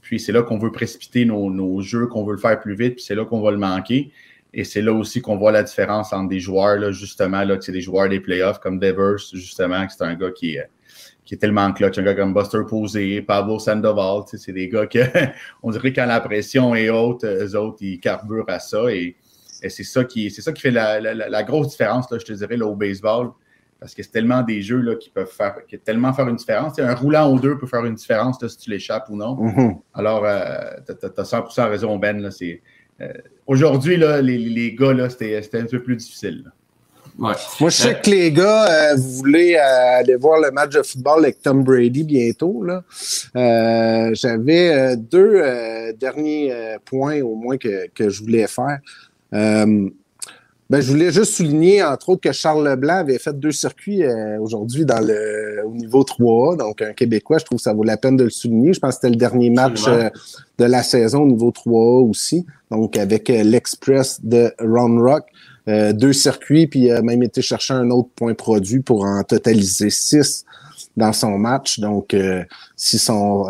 [0.03, 3.03] Puis c'est là qu'on veut précipiter nos, jeux, qu'on veut le faire plus vite, puis
[3.03, 4.11] c'est là qu'on va le manquer.
[4.53, 7.81] Et c'est là aussi qu'on voit la différence entre des joueurs, là, justement, là, des
[7.81, 10.69] joueurs des playoffs comme Devers, justement, c'est un gars qui est,
[11.25, 14.99] qui est tellement clutch, un gars comme Buster Posey, Pablo Sandoval, c'est des gars que
[15.63, 18.93] on dirait que quand la pression est haute, eux autres, ils carburent à ça.
[18.93, 19.15] Et,
[19.69, 22.67] c'est ça qui c'est ça qui fait la, grosse différence, là, je te dirais, là,
[22.67, 23.31] au baseball
[23.83, 26.79] parce que c'est tellement des jeux là, qui peuvent faire, qui tellement faire une différence.
[26.79, 29.35] un roulant ou deux peut faire une différence si tu l'échappes ou non.
[29.35, 29.77] Mm-hmm.
[29.93, 30.55] Alors, euh,
[30.87, 32.23] tu as, 100% raison, Ben.
[33.01, 33.07] Euh,
[33.45, 36.49] Aujourd'hui, les, les, gars, c'était un peu plus difficile.
[37.17, 40.81] Moi, je sais que les gars, euh, vous voulez euh, aller voir le match de
[40.81, 42.63] football avec Tom Brady bientôt.
[42.63, 42.85] Là.
[44.13, 45.43] J'avais deux
[45.99, 48.79] derniers points au moins que, que je voulais faire.
[50.73, 54.39] Ben, je voulais juste souligner, entre autres, que Charles Leblanc avait fait deux circuits euh,
[54.39, 57.95] aujourd'hui dans le au niveau 3 donc un Québécois, je trouve que ça vaut la
[57.95, 58.73] peine de le souligner.
[58.73, 60.09] Je pense que c'était le dernier match euh,
[60.57, 65.25] de la saison au niveau 3 aussi, donc avec euh, l'Express de Round Rock.
[65.93, 69.91] deux circuits, puis il a même été chercher un autre point produit pour en totaliser
[69.91, 70.43] six
[70.97, 71.79] dans son match.
[71.79, 72.15] Donc,
[72.75, 73.45] si son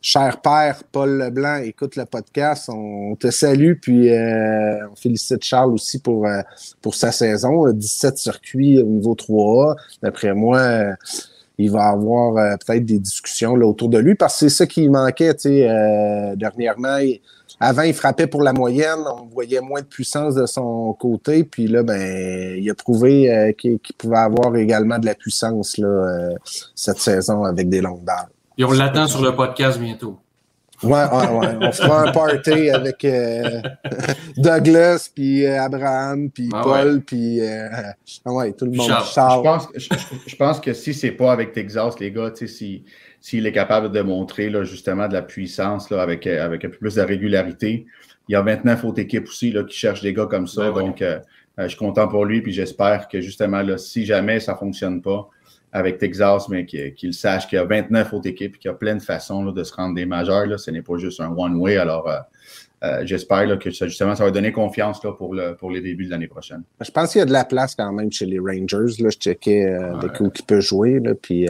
[0.00, 5.72] cher père Paul Leblanc écoute le podcast, on, te salue, puis euh, on félicite Charles
[5.72, 6.40] aussi pour, euh,
[6.80, 7.70] pour sa saison.
[7.70, 9.76] 17 circuits au niveau 3A.
[10.02, 10.94] D'après moi, euh,
[11.58, 14.88] il va avoir peut-être des discussions là, autour de lui, parce que c'est ça qui
[14.88, 15.34] manquait
[16.34, 16.98] dernièrement.
[17.60, 21.66] avant, il frappait pour la moyenne, on voyait moins de puissance de son côté, puis
[21.66, 26.30] là, ben, il a prouvé qu'il pouvait avoir également de la puissance là,
[26.74, 28.30] cette saison avec des longues balles.
[28.60, 30.18] Et on l'attend sur le podcast bientôt.
[30.82, 31.56] Ouais, ouais, ouais.
[31.62, 33.62] On fera un party avec euh,
[34.36, 37.68] Douglas, puis euh, Abraham, puis ah Paul, puis euh,
[38.26, 38.86] ah ouais, tout le monde.
[38.86, 39.68] Je, pense,
[40.26, 42.82] je, pense, que si c'est pas avec Texas, les gars, s'il
[43.18, 46.76] si, est capable de montrer là, justement de la puissance là, avec, avec un peu
[46.76, 47.86] plus de régularité,
[48.28, 50.70] il y a 29 autres équipes aussi là, qui cherchent des gars comme ça.
[50.70, 51.02] Ben donc,
[51.56, 55.00] je suis content pour lui, puis j'espère que justement, là, si jamais ça ne fonctionne
[55.00, 55.30] pas,
[55.72, 58.76] avec Texas, mais qu'il sache qu'il y a 29 autres équipes et qu'il y a
[58.76, 60.46] plein de façons de se rendre des majeurs.
[60.46, 60.58] Là.
[60.58, 61.76] Ce n'est pas juste un one-way.
[61.76, 62.18] Alors, euh,
[62.82, 66.06] euh, j'espère que ça, justement, ça va donner confiance là, pour, le, pour les débuts
[66.06, 66.62] de l'année prochaine.
[66.80, 69.00] Je pense qu'il y a de la place quand même chez les Rangers.
[69.00, 69.10] Là.
[69.10, 70.98] Je checkais euh, des coups qui peut jouer.
[70.98, 71.48] Là, puis,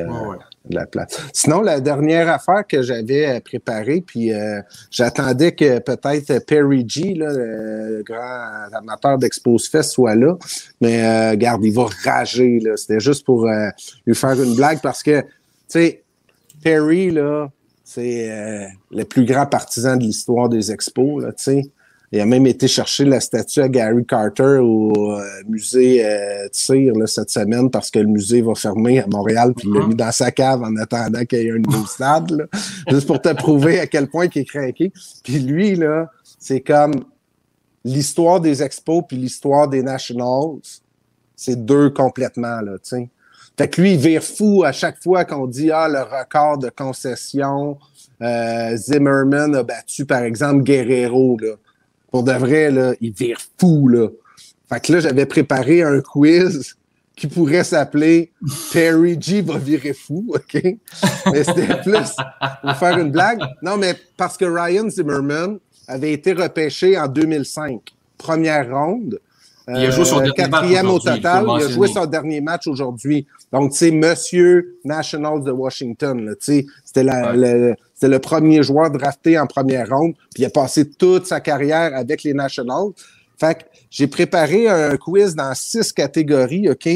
[1.33, 4.31] Sinon, la dernière affaire que j'avais préparée, puis
[4.91, 10.37] j'attendais que peut-être Perry G, le grand amateur d'Expose Fest, soit là.
[10.81, 12.61] Mais euh, garde, il va rager.
[12.61, 12.77] Là.
[12.77, 13.49] C'était juste pour
[14.07, 15.27] lui faire une blague parce que, tu
[15.69, 16.03] sais,
[16.63, 17.49] Perry, là,
[17.85, 21.63] c'est euh, le plus grand partisan de l'histoire des expos, tu sais.
[22.13, 26.95] Il a même été chercher la statue à Gary Carter au euh, musée euh, Tir
[26.95, 29.89] là, cette semaine parce que le musée va fermer à Montréal, puis il l'a uh-huh.
[29.89, 32.33] mis dans sa cave en attendant qu'il y ait un nouveau stade.
[32.33, 32.45] Là,
[32.89, 34.93] juste pour te prouver à quel point il est craqué.
[35.23, 37.05] Puis lui, là, c'est comme
[37.85, 40.59] l'histoire des expos puis l'histoire des Nationals,
[41.37, 43.11] c'est deux complètement, là, tu sais.
[43.57, 46.71] Fait que lui, il vire fou à chaque fois qu'on dit Ah, le record de
[46.71, 47.77] concession,
[48.23, 51.37] euh, Zimmerman a battu, par exemple, Guerrero.
[51.39, 51.57] Là.
[52.11, 53.89] Pour de vrai, là, il vire fou.
[53.89, 54.09] Là.
[54.69, 56.77] Fait que là, j'avais préparé un quiz
[57.17, 58.33] qui pourrait s'appeler
[58.73, 60.63] Perry G va virer fou, OK?
[61.33, 62.17] Mais c'était plus
[62.63, 63.41] pour faire une blague.
[63.63, 67.81] Non, mais parce que Ryan Zimmerman avait été repêché en 2005,
[68.17, 69.21] première ronde
[69.69, 71.47] il a joué son euh, quatrième au total.
[71.59, 73.27] Il, a joué son dernier match aujourd'hui.
[73.53, 76.35] Donc, c'est Monsieur Nationals de Washington.
[76.41, 77.03] C'était
[78.03, 80.15] le, le premier joueur drafté en première ronde.
[80.35, 82.91] Puis il a passé toute sa carrière avec les Nationals.
[83.39, 86.89] Fait que j'ai préparé un quiz dans six catégories, OK,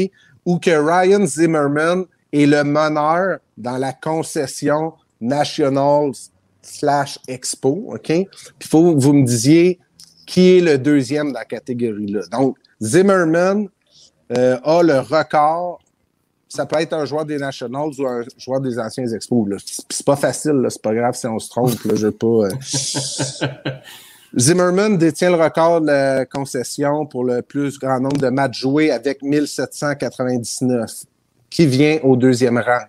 [0.45, 6.13] où que Ryan Zimmerman est le meneur dans la concession Nationals
[6.61, 8.07] slash Expo, OK?
[8.07, 8.27] Puis
[8.61, 9.79] il faut que vous me disiez
[10.25, 12.21] qui est le deuxième dans la catégorie-là.
[12.31, 13.67] Donc, Zimmerman
[14.35, 15.79] euh, a le record.
[16.55, 19.45] Ça peut être un joueur des Nationals ou un joueur des anciens Expos.
[19.89, 21.83] C'est pas facile, c'est pas grave si on se trompe.
[21.83, 22.27] Là, je pas.
[22.27, 22.49] Euh.
[24.39, 28.89] Zimmerman détient le record de la concession pour le plus grand nombre de matchs joués
[28.89, 31.03] avec 1799,
[31.49, 32.85] qui vient au deuxième rang.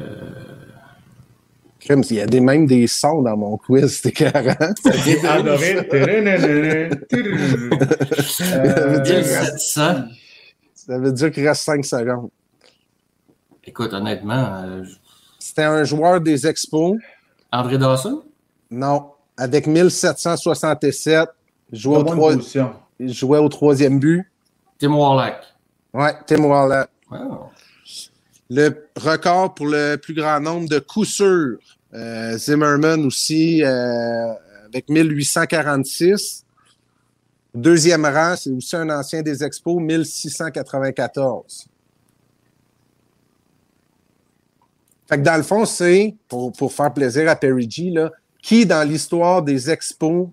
[0.00, 0.55] Euh...
[1.88, 4.56] Il y a des, même des sons dans mon quiz, c'était carré.
[10.74, 12.30] Ça veut dire qu'il reste 5 secondes.
[13.64, 14.62] Écoute, honnêtement.
[14.64, 14.84] Euh,
[15.38, 16.96] c'était un joueur des Expos.
[17.52, 18.22] André Dawson?
[18.70, 19.10] Non.
[19.36, 21.28] Avec 1767,
[21.72, 22.40] il jouait, au,
[23.00, 24.24] jouait au troisième but.
[24.78, 25.34] Tim Warlock.
[25.92, 26.88] Ouais, Tim Warlock.
[27.10, 27.50] Wow.
[28.48, 31.58] Le record pour le plus grand nombre de coups sûrs
[32.36, 34.32] Zimmerman aussi euh,
[34.66, 36.44] avec 1846.
[37.54, 41.68] Deuxième rang, c'est aussi un ancien des Expos, 1694.
[45.08, 47.94] Fait que dans le fond, c'est, pour, faire plaisir à Perry G,
[48.42, 50.28] qui dans l'histoire des Expos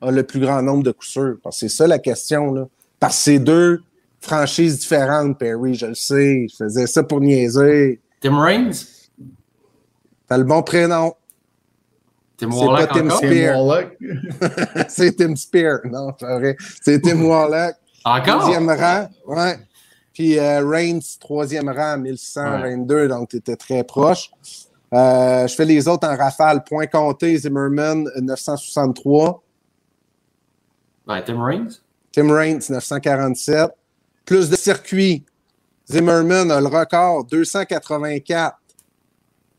[0.00, 1.38] a le plus grand nombre de coups sûrs?
[1.50, 2.52] C'est ça la question.
[2.52, 2.68] Là.
[3.00, 3.82] Parce que c'est deux
[4.20, 6.46] franchises différentes, Perry, je le sais.
[6.48, 8.00] Je faisais ça pour niaiser.
[8.20, 8.74] Tim Raines?
[10.28, 11.14] T'as le bon prénom.
[12.36, 13.56] Tim Warlock Tim Spear.
[14.88, 15.80] c'est Tim Spear.
[15.84, 16.56] Non, c'est vrai.
[16.82, 17.74] C'est Tim Warlock.
[18.04, 18.44] Encore?
[18.44, 19.08] Deuxième rang.
[19.26, 19.58] Ouais.
[20.12, 22.94] Puis euh, Reigns, troisième rang, 1122.
[22.94, 23.08] Ouais.
[23.08, 24.30] Donc, tu étais très proche.
[24.94, 26.62] Euh, je fais les autres en rafale.
[26.64, 29.42] Point compté, Zimmerman, 963.
[31.08, 31.80] Ouais, Tim Reigns?
[32.12, 33.70] Tim Reigns, 947.
[34.24, 35.24] Plus de circuits.
[35.90, 38.58] Zimmerman a le record, 284.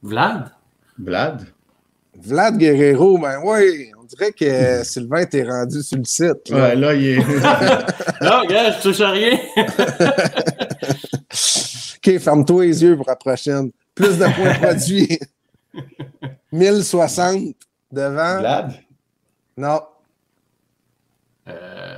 [0.03, 0.51] Vlad?
[1.00, 1.45] Vlad?
[2.22, 6.50] Vlad Guerrero, ben oui, on dirait que Sylvain t'est rendu sur le site.
[6.50, 6.70] Là.
[6.70, 7.18] Ouais, là, il est.
[8.22, 9.39] non, gars, je touche à rien.
[11.97, 13.72] OK, ferme-toi les yeux pour la prochaine.
[13.95, 15.20] Plus de points produits.
[16.52, 17.56] 1060
[17.91, 18.39] devant.
[18.39, 18.74] Vlad?
[19.58, 19.82] Non.
[21.47, 21.97] Euh...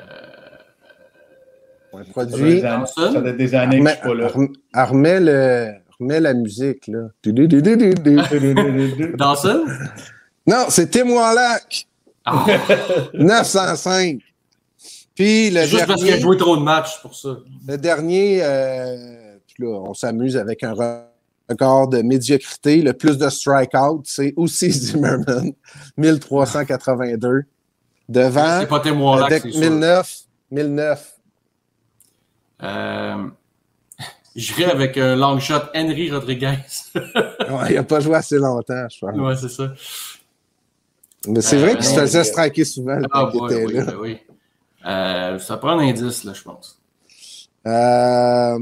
[1.91, 2.62] Points produits.
[2.62, 4.86] Ça, ça fait des années que je suis pas là.
[4.86, 7.10] Remets, le, remets la musique, là.
[9.18, 9.66] Dawson?
[10.47, 11.88] Non, c'est Tim Wallach.
[12.26, 12.45] Ah.
[13.14, 14.22] 905.
[15.16, 17.38] Puis le Juste dernier, parce qu'il a joué trop de matchs pour ça.
[17.68, 20.74] Le dernier, euh, puis là, on s'amuse avec un
[21.49, 22.82] record de médiocrité.
[22.82, 25.54] Le plus de strikeouts, c'est aussi Zimmerman,
[25.97, 27.43] 1382.
[28.10, 29.60] Devant, C'est pas Tim sûr.
[29.60, 30.18] 1009,
[30.52, 31.14] 1009.
[32.64, 33.28] Euh,
[34.36, 36.57] J'irai avec un long shot Henry Rodriguez.
[36.95, 39.17] Ouais, il n'a pas joué assez longtemps, je pense.
[39.17, 39.73] ouais, c'est ça.
[41.27, 43.84] Mais c'est Euh, vrai qu'il se faisait striker souvent Ah, ouais, était oui, là.
[43.86, 44.17] ben oui.
[44.86, 46.79] Euh, ça prend un indice, là, je pense.
[47.67, 48.57] Euh,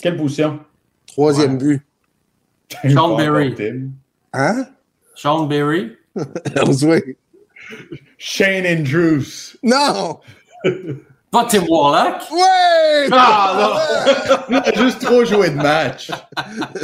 [0.00, 0.60] Quelle position?
[1.06, 1.82] troisième but.
[2.88, 3.54] Sean Berry.
[4.32, 4.66] Hein?
[5.14, 5.92] Sean Berry?
[8.18, 9.56] Shane Andrews.
[9.62, 10.20] Non!
[11.34, 12.22] Pas Tim Warlock.
[12.30, 13.08] Ouais!
[13.10, 13.76] Ah,
[14.48, 16.10] Il a juste trop joué de match.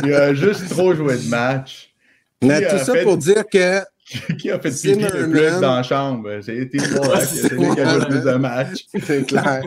[0.04, 1.94] Il a juste trop joué de match.
[2.42, 3.80] Mais Qui tout ça fait- pour dire que
[4.40, 6.28] Qui a fait pipi le plus dans la chambre?
[6.42, 7.22] C'est Tim Warlock.
[7.22, 8.86] C'est lui qui a joué le plus de matchs.
[9.06, 9.62] C'est clair.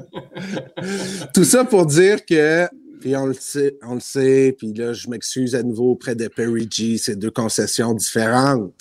[1.34, 2.68] Tout ça pour dire que,
[3.00, 6.28] puis on le sait, on le sait, puis là, je m'excuse à nouveau auprès de
[6.28, 8.74] Perry G, c'est deux concessions différentes.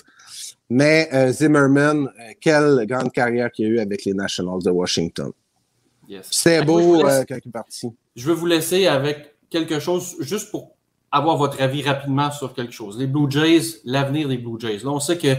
[0.68, 5.30] Mais euh, Zimmerman, euh, quelle grande carrière qu'il a eu avec les Nationals de Washington.
[6.12, 6.28] Yes.
[6.30, 7.88] C'était Moi, je beau laisse- euh, quand il est parti.
[8.16, 10.76] Je vais vous laisser avec quelque chose, juste pour
[11.10, 12.98] avoir votre avis rapidement sur quelque chose.
[12.98, 14.78] Les Blue Jays, l'avenir des Blue Jays.
[14.84, 15.34] Là, on sait que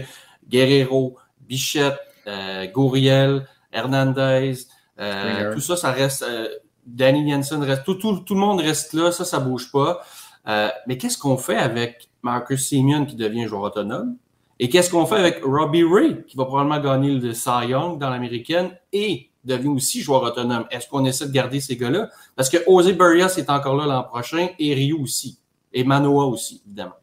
[0.48, 4.54] Guerrero, Bichette, euh, Gouriel, Hernandez,
[5.00, 6.22] euh, tout ça, ça reste.
[6.22, 6.48] euh,
[6.86, 7.84] Danny Jensen reste.
[7.84, 10.02] Tout, tout, tout le monde reste là, ça, ça bouge pas.
[10.46, 14.16] Euh, mais qu'est-ce qu'on fait avec Marcus Simeon qui devient joueur autonome?
[14.60, 18.10] Et qu'est-ce qu'on fait avec Robbie Ray, qui va probablement gagner le Cy Young dans
[18.10, 20.64] l'américaine et devient aussi joueur autonome?
[20.70, 22.08] Est-ce qu'on essaie de garder ces gars-là?
[22.36, 25.38] Parce que José Barrios est encore là l'an prochain et Ryu aussi.
[25.72, 26.94] Et Manoa aussi, évidemment.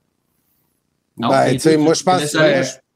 [1.17, 2.33] Ben, tu moi, je pense,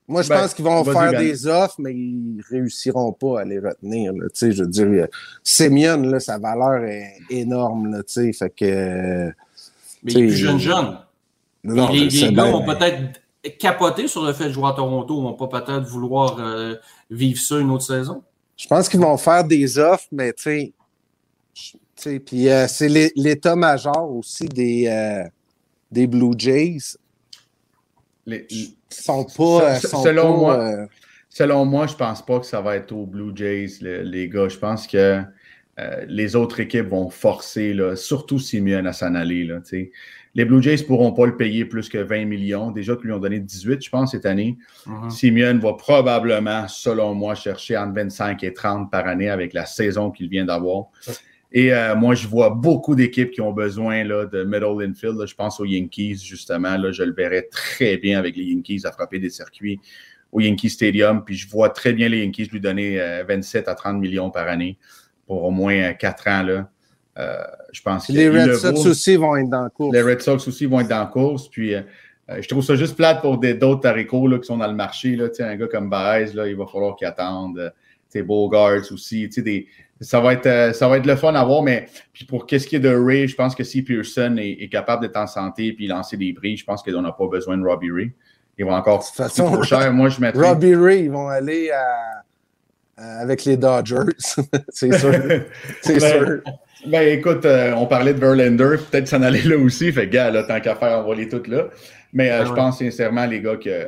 [0.08, 1.20] moi, je- Ben, pense qu'ils vont faire Ben.
[1.20, 4.14] des offres, mais ils réussiront pas à les retenir.
[4.14, 4.26] là.
[4.30, 5.08] Tu sais, je veux dire, euh,
[5.44, 7.92] Simeon, là, sa valeur est énorme.
[7.92, 9.32] Là, tu sais, fait que.
[10.04, 10.98] Mais il est plus jeune, jeune.
[11.64, 13.20] non, les gars vont peut-être
[13.60, 16.76] capoter sur le fait de jouer à Toronto, vont pas peut-être vouloir euh,
[17.10, 18.24] vivre ça une autre saison.
[18.58, 20.74] Je pense qu'ils vont faire des offres, mais tu
[21.96, 22.20] sais.
[22.20, 25.24] Puis euh, c'est l'é- l'état-major aussi des, euh,
[25.92, 26.98] des Blue Jays.
[28.26, 29.80] Les- Ils sont pas.
[29.80, 30.86] Se- sont selon pas, moi, euh,
[31.30, 34.48] Selon moi, je pense pas que ça va être aux Blue Jays, le- les gars.
[34.48, 35.22] Je pense que
[35.78, 39.44] euh, les autres équipes vont forcer, là, surtout Simeon à s'en aller.
[39.44, 39.60] Là.
[40.36, 42.70] Les Blue Jays pourront pas le payer plus que 20 millions.
[42.70, 44.58] Déjà qu'ils lui ont donné 18, je pense, cette année.
[44.86, 45.10] Mhm.
[45.10, 50.12] Simeon va probablement, selon moi, chercher entre 25 et 30 par année avec la saison
[50.12, 50.88] qu'il vient d'avoir.
[51.54, 55.16] Et euh, moi, je vois beaucoup d'équipes qui ont besoin là, de middle infield.
[55.18, 55.26] là.
[55.26, 56.76] Je pense aux Yankees, justement.
[56.76, 59.80] Là, je le verrais très bien avec les Yankees à frapper des circuits
[60.34, 61.24] au Yankee Stadium.
[61.24, 64.50] Puis je vois très bien les Yankees lui donner euh, 27 à 30 millions par
[64.50, 64.78] année
[65.28, 66.44] pour au moins 4 ans.
[66.44, 66.70] Là.
[67.18, 69.94] Euh, je pense les qu'il Red Sox aussi vont être dans le cours.
[69.94, 71.48] Les Red Sox aussi vont être dans la course.
[71.50, 71.82] Puis euh,
[72.30, 75.16] euh, je trouve ça juste plate pour d'autres taricots là, qui sont dans le marché.
[75.16, 75.28] Là.
[75.40, 77.74] Un gars comme Baez, là, il va falloir qu'il attende.
[78.24, 79.28] Bogarts aussi.
[79.28, 79.68] Des,
[80.00, 81.64] ça, va être, ça va être le fun à voir.
[81.64, 84.70] Mais puis pour qu'est-ce qui est de Ray, je pense que si Pearson est, est
[84.70, 87.64] capable d'être en santé et lancer des prix, je pense qu'on n'a pas besoin de
[87.66, 88.12] Robbie Ray.
[88.58, 89.92] Il va encore De toute façon, trop cher.
[89.92, 90.48] Moi, je mettrais.
[90.48, 92.24] Robbie Ray, ils vont aller à-
[93.20, 94.14] avec les Dodgers.
[94.70, 95.12] c'est sûr.
[95.82, 96.42] C'est Ben, sûr.
[96.88, 99.92] Ben écoute, euh, on parlait de Verlander, peut-être s'en aller là aussi.
[99.92, 101.68] Fait gars, là, tant qu'à faire, on va les toutes là.
[102.14, 103.88] Mais euh, Ah je pense sincèrement, les gars, que,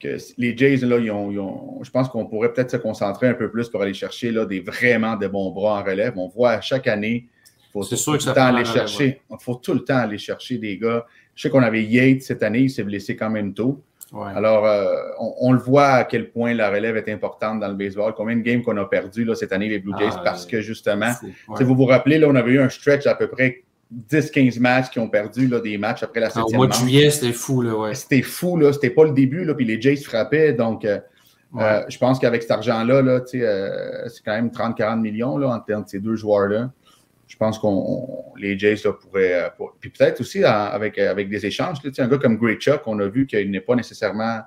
[0.00, 3.28] que les Jays, là, ils ont, ils ont- je pense qu'on pourrait peut-être se concentrer
[3.28, 6.14] un peu plus pour aller chercher là, des vraiment de bons bras en relève.
[6.16, 9.20] On voit à chaque année, il faut tout, sûr le que temps aller chercher.
[9.30, 11.04] Il faut tout le temps aller chercher des gars.
[11.34, 13.82] Je sais qu'on avait Yates cette année, il s'est blessé quand même tôt.
[14.34, 18.14] Alors, euh, on, le voit à quel point la relève est importante dans le baseball.
[18.14, 20.60] Combien de games qu'on a perdu là, cette année, les Blue Jays, ah, parce que
[20.60, 21.12] justement,
[21.56, 23.64] si vous vous rappelez, là, on avait eu un stretch à peu près
[24.10, 27.10] 10-15 matchs qui ont perdu là, des matchs après la septième Au mois de juillet,
[27.10, 27.62] c'était fou.
[27.62, 27.94] Là, ouais.
[27.94, 28.56] C'était fou.
[28.56, 28.72] Là.
[28.72, 29.44] C'était pas le début.
[29.44, 30.52] Là, puis les Jays frappaient.
[30.52, 30.98] Donc, euh,
[31.56, 35.60] euh, je pense qu'avec cet argent-là, là, euh, c'est quand même 30-40 millions là, en
[35.60, 36.70] termes de ces deux joueurs-là.
[37.34, 39.50] Je pense qu'on les Jays là, pourraient.
[39.80, 41.78] puis peut-être aussi avec, avec des échanges.
[41.82, 44.38] Là, un gars comme Great Chuck, on a vu qu'il n'est pas nécessairement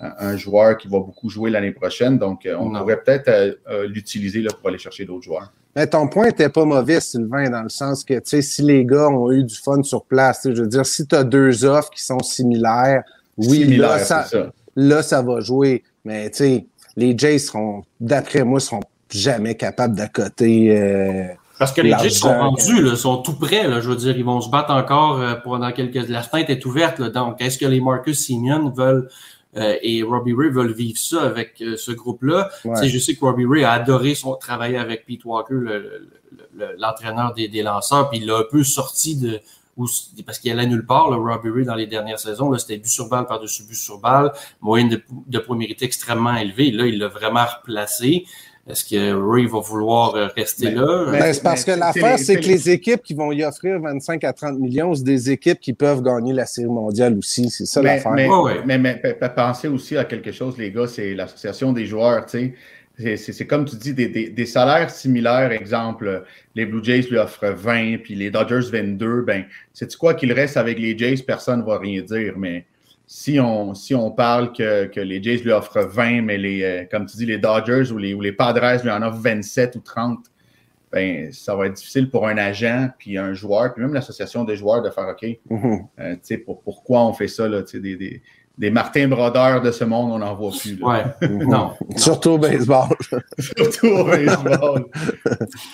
[0.00, 2.18] un joueur qui va beaucoup jouer l'année prochaine.
[2.18, 3.56] Donc, on pourrait peut-être
[3.86, 5.52] l'utiliser pour aller chercher d'autres joueurs.
[5.76, 8.84] Mais ton point n'était pas mauvais, Sylvain, dans le sens que, tu sais, si les
[8.84, 11.90] gars ont eu du fun sur place, je veux dire, si tu as deux offres
[11.90, 13.04] qui sont similaires,
[13.36, 14.26] oui, là, ça,
[14.74, 15.84] là, ça va jouer.
[16.04, 16.66] Mais, tu sais,
[16.96, 20.76] les Jays seront, d'après moi, seront jamais capables d'accoter.
[20.76, 21.26] Euh,
[21.58, 23.68] parce que les Jays sont rendus, là, sont tout prêts.
[23.68, 26.08] Là, je veux dire, ils vont se battre encore euh, pendant quelques.
[26.08, 26.98] La fenêtre est ouverte.
[26.98, 29.08] Là, donc, est-ce que les Marcus Simeon veulent
[29.56, 32.50] euh, et Robbie Ray veulent vivre ça avec euh, ce groupe-là?
[32.82, 35.54] Je sais que Robbie Ray a adoré son, travailler avec Pete Walker,
[36.78, 39.40] l'entraîneur des, des, lanceurs, puis il l'a un peu sorti de
[40.24, 42.56] parce qu'il allait nulle part, le Robbie Ray, dans les dernières saisons.
[42.58, 46.70] C'était but sur balle par-dessus but sur balle, moyenne de, de premiérité extrêmement élevée.
[46.70, 48.24] Là, il l'a vraiment replacé.
[48.66, 51.10] Est-ce que Ray va vouloir euh, rester là?
[51.10, 54.32] Ben, c'est parce que l'affaire, c'est que les équipes qui vont y offrir 25 à
[54.32, 57.50] 30 millions, c'est des équipes qui peuvent gagner la Série mondiale aussi.
[57.50, 58.12] C'est ça l'affaire.
[58.64, 59.00] Mais, mais,
[59.36, 62.24] pensez aussi à quelque chose, les gars, c'est l'association des joueurs.
[62.26, 65.52] C'est comme tu dis, des, des, salaires similaires.
[65.52, 69.22] Exemple, les Blue Jays lui offrent 20, puis les Dodgers 22.
[69.22, 69.44] Ben,
[69.74, 72.32] c'est quoi qu'il reste avec les Jays, personne ne va rien dire.
[72.38, 72.64] Mais
[73.06, 76.84] si on, si on parle que, que, les Jays lui offrent 20, mais les, euh,
[76.90, 79.80] comme tu dis, les Dodgers ou les, ou les Padres lui en offrent 27 ou
[79.80, 80.26] 30,
[80.90, 84.56] ben, ça va être difficile pour un agent, puis un joueur, puis même l'association des
[84.56, 88.22] joueurs de faire OK, euh, tu sais, pour, pourquoi on fait ça, là, des, des,
[88.56, 90.78] des Martin Brodeur de ce monde, on n'en voit plus.
[90.78, 90.86] Là.
[90.86, 91.72] Ouais, non.
[91.96, 92.88] Surtout au baseball.
[93.38, 94.86] Surtout au baseball.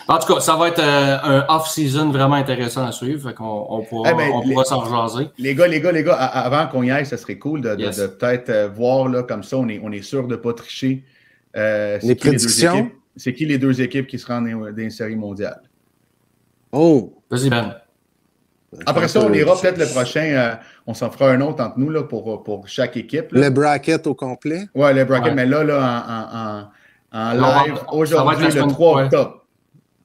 [0.09, 3.29] en tout cas, ça va être euh, un off-season vraiment intéressant à suivre.
[3.29, 5.29] Fait qu'on on pourra, eh ben, s'en rejaser.
[5.39, 8.07] Les gars, les gars, les gars, avant qu'on y aille, ça serait cool de, de,
[8.07, 11.05] peut-être euh, voir là, comme ça, on est, on est sûr de ne pas tricher.
[11.57, 12.91] Euh, les prédictions?
[13.17, 15.61] C'est qui les deux équipes qui se rendent dans une série mondiale?
[16.73, 17.13] Oh!
[17.29, 17.75] Vas-y, Ben.
[18.87, 20.23] Après ça, on ira peut-être le prochain.
[20.23, 20.55] Euh,
[20.87, 23.33] on s'en fera un autre entre nous là, pour, pour chaque équipe.
[23.33, 24.69] Le bracket au complet?
[24.75, 26.69] Oui, le bracket, mais là, là
[27.13, 29.45] en, en, en, live, aujourd'hui, le 3 octobre.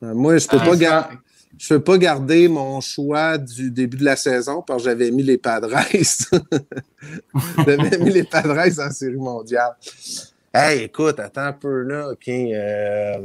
[0.03, 1.09] Euh, moi, je ne peux, ah, pas
[1.57, 5.23] je peux pas garder mon choix du début de la saison parce que j'avais mis
[5.23, 5.69] les Padres.
[7.57, 9.75] j'avais mis les Padres en série mondiale.
[10.53, 12.27] Hey, écoute, attends un peu là, OK.
[12.27, 13.17] Euh...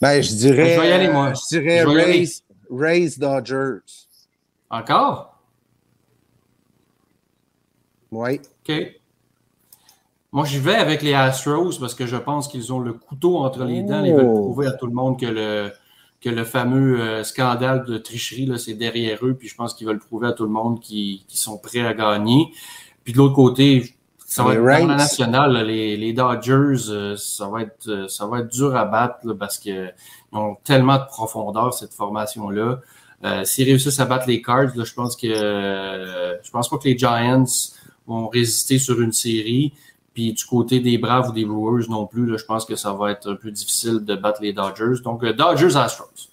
[0.00, 0.74] Ben, je dirais.
[0.74, 1.32] Je vais y aller, moi.
[1.32, 2.42] Je dirais Rays
[3.18, 4.08] Dodgers.
[4.70, 5.38] Encore?
[8.10, 8.40] Oui.
[8.68, 8.74] OK.
[10.32, 13.64] Moi, j'y vais avec les Astros parce que je pense qu'ils ont le couteau entre
[13.64, 14.04] les dents.
[14.04, 14.34] Ils veulent oh.
[14.34, 15.72] prouver à tout le monde que le,
[16.20, 19.34] que le fameux euh, scandale de tricherie, c'est derrière eux.
[19.34, 22.52] Puis je pense qu'ils veulent prouver à tout le monde qu'ils sont prêts à gagner.
[23.04, 23.95] Puis de l'autre côté,
[24.26, 28.26] ça va être dans la nationale, les, les, Dodgers, euh, ça va être euh, ça
[28.26, 29.94] va être dur à battre parce qu'ils
[30.32, 32.80] ont tellement de profondeur, cette formation-là.
[33.24, 36.88] Euh, S'ils réussissent à battre les Cards, je pense que euh, je pense pas que
[36.88, 37.44] les Giants
[38.06, 39.72] vont résister sur une série.
[40.12, 42.92] Puis du côté des Braves ou des Brewers non plus, là, je pense que ça
[42.92, 45.02] va être un peu difficile de battre les Dodgers.
[45.04, 46.30] Donc Dodgers Astros.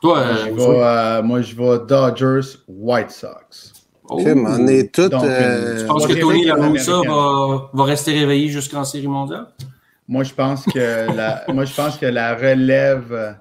[0.00, 3.69] Toi, moi, je vais Dodgers White Sox.
[4.10, 5.10] On est tous.
[5.12, 9.46] Euh, tu penses que Tony La va, va rester réveillé jusqu'en série mondiale?
[10.08, 13.36] Moi, je pense que la, moi, je pense que la relève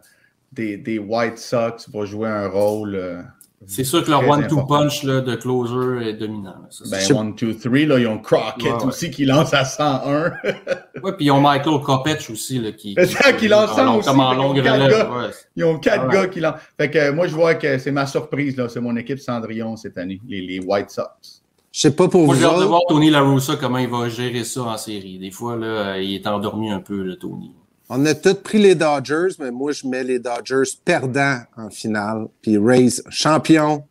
[0.52, 3.22] des, des White Sox va jouer un rôle euh,
[3.66, 6.56] c'est sûr que leur one-two punch là, de closer est dominant.
[6.90, 10.32] ben, one-two-three, ils ont Crockett aussi qui lance à 101.
[11.04, 14.08] oui, puis ils ont Michael Kopech aussi là, qui, qui, qui lance en, aussi.
[14.08, 15.34] Comme en longue relève.
[15.56, 16.60] Ils ont quatre gars qui lancent.
[16.78, 18.56] Fait que moi, je vois que c'est ma surprise.
[18.56, 18.70] là.
[18.70, 21.44] C'est mon équipe Cendrillon cette année, les, les White Sox.
[21.72, 22.42] Je sais pas pour moi, vous.
[22.42, 25.20] J'ai hâte de voir Tony LaRussa comment il va gérer ça en série.
[25.20, 27.54] Des fois, là, il est endormi un peu, le Tony.
[27.92, 32.28] On a tous pris les Dodgers, mais moi, je mets les Dodgers perdants en finale.
[32.40, 33.84] Puis Rays champion.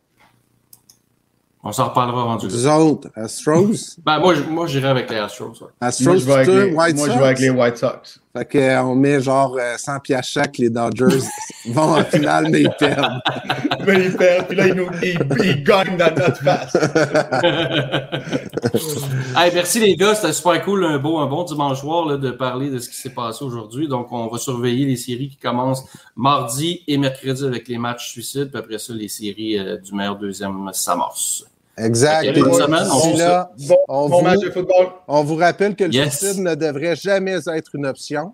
[1.65, 3.99] On s'en reparlera rendu Vous autres, Astros?
[4.07, 5.53] ben, moi, moi j'irai avec les Astros.
[5.81, 8.21] Astros, moi, je vais avec, les, White moi, je vais avec les White Sox.
[8.39, 11.25] Fait qu'on met genre 100 euh, piastres chaque, les Dodgers
[11.71, 13.21] vont en finale, mais ils perdent.
[13.87, 16.75] mais ils perdent, puis là, ils, nous, ils, gagnent dans notre face.
[19.37, 22.31] hey, merci les gars, c'était super cool, un, beau, un bon dimanche soir là, de
[22.31, 23.89] parler de ce qui s'est passé aujourd'hui.
[23.89, 25.85] Donc, on va surveiller les séries qui commencent
[26.15, 30.17] mardi et mercredi avec les matchs suicides, puis après ça, les séries euh, du meilleur
[30.17, 31.48] deuxième s'amorcent.
[31.79, 32.39] Exact.
[32.39, 34.87] Bonne semaine, on, là, bon, on, bon vous, match de football.
[35.07, 36.19] on vous rappelle que le Yes.
[36.19, 38.33] suicide ne devrait jamais être une option.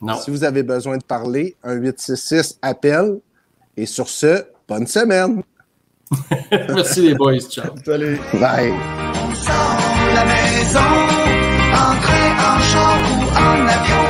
[0.00, 0.16] Non.
[0.16, 3.18] Si vous avez besoin de parler, un 866 appel.
[3.76, 5.42] Et sur ce, bonne semaine.
[6.50, 7.38] Merci les boys.
[7.40, 7.74] Ciao.
[7.84, 8.18] Salut.
[8.34, 8.72] Bye.
[8.72, 10.78] On sort de la maison,
[11.72, 14.07] entrer en char ou en avion.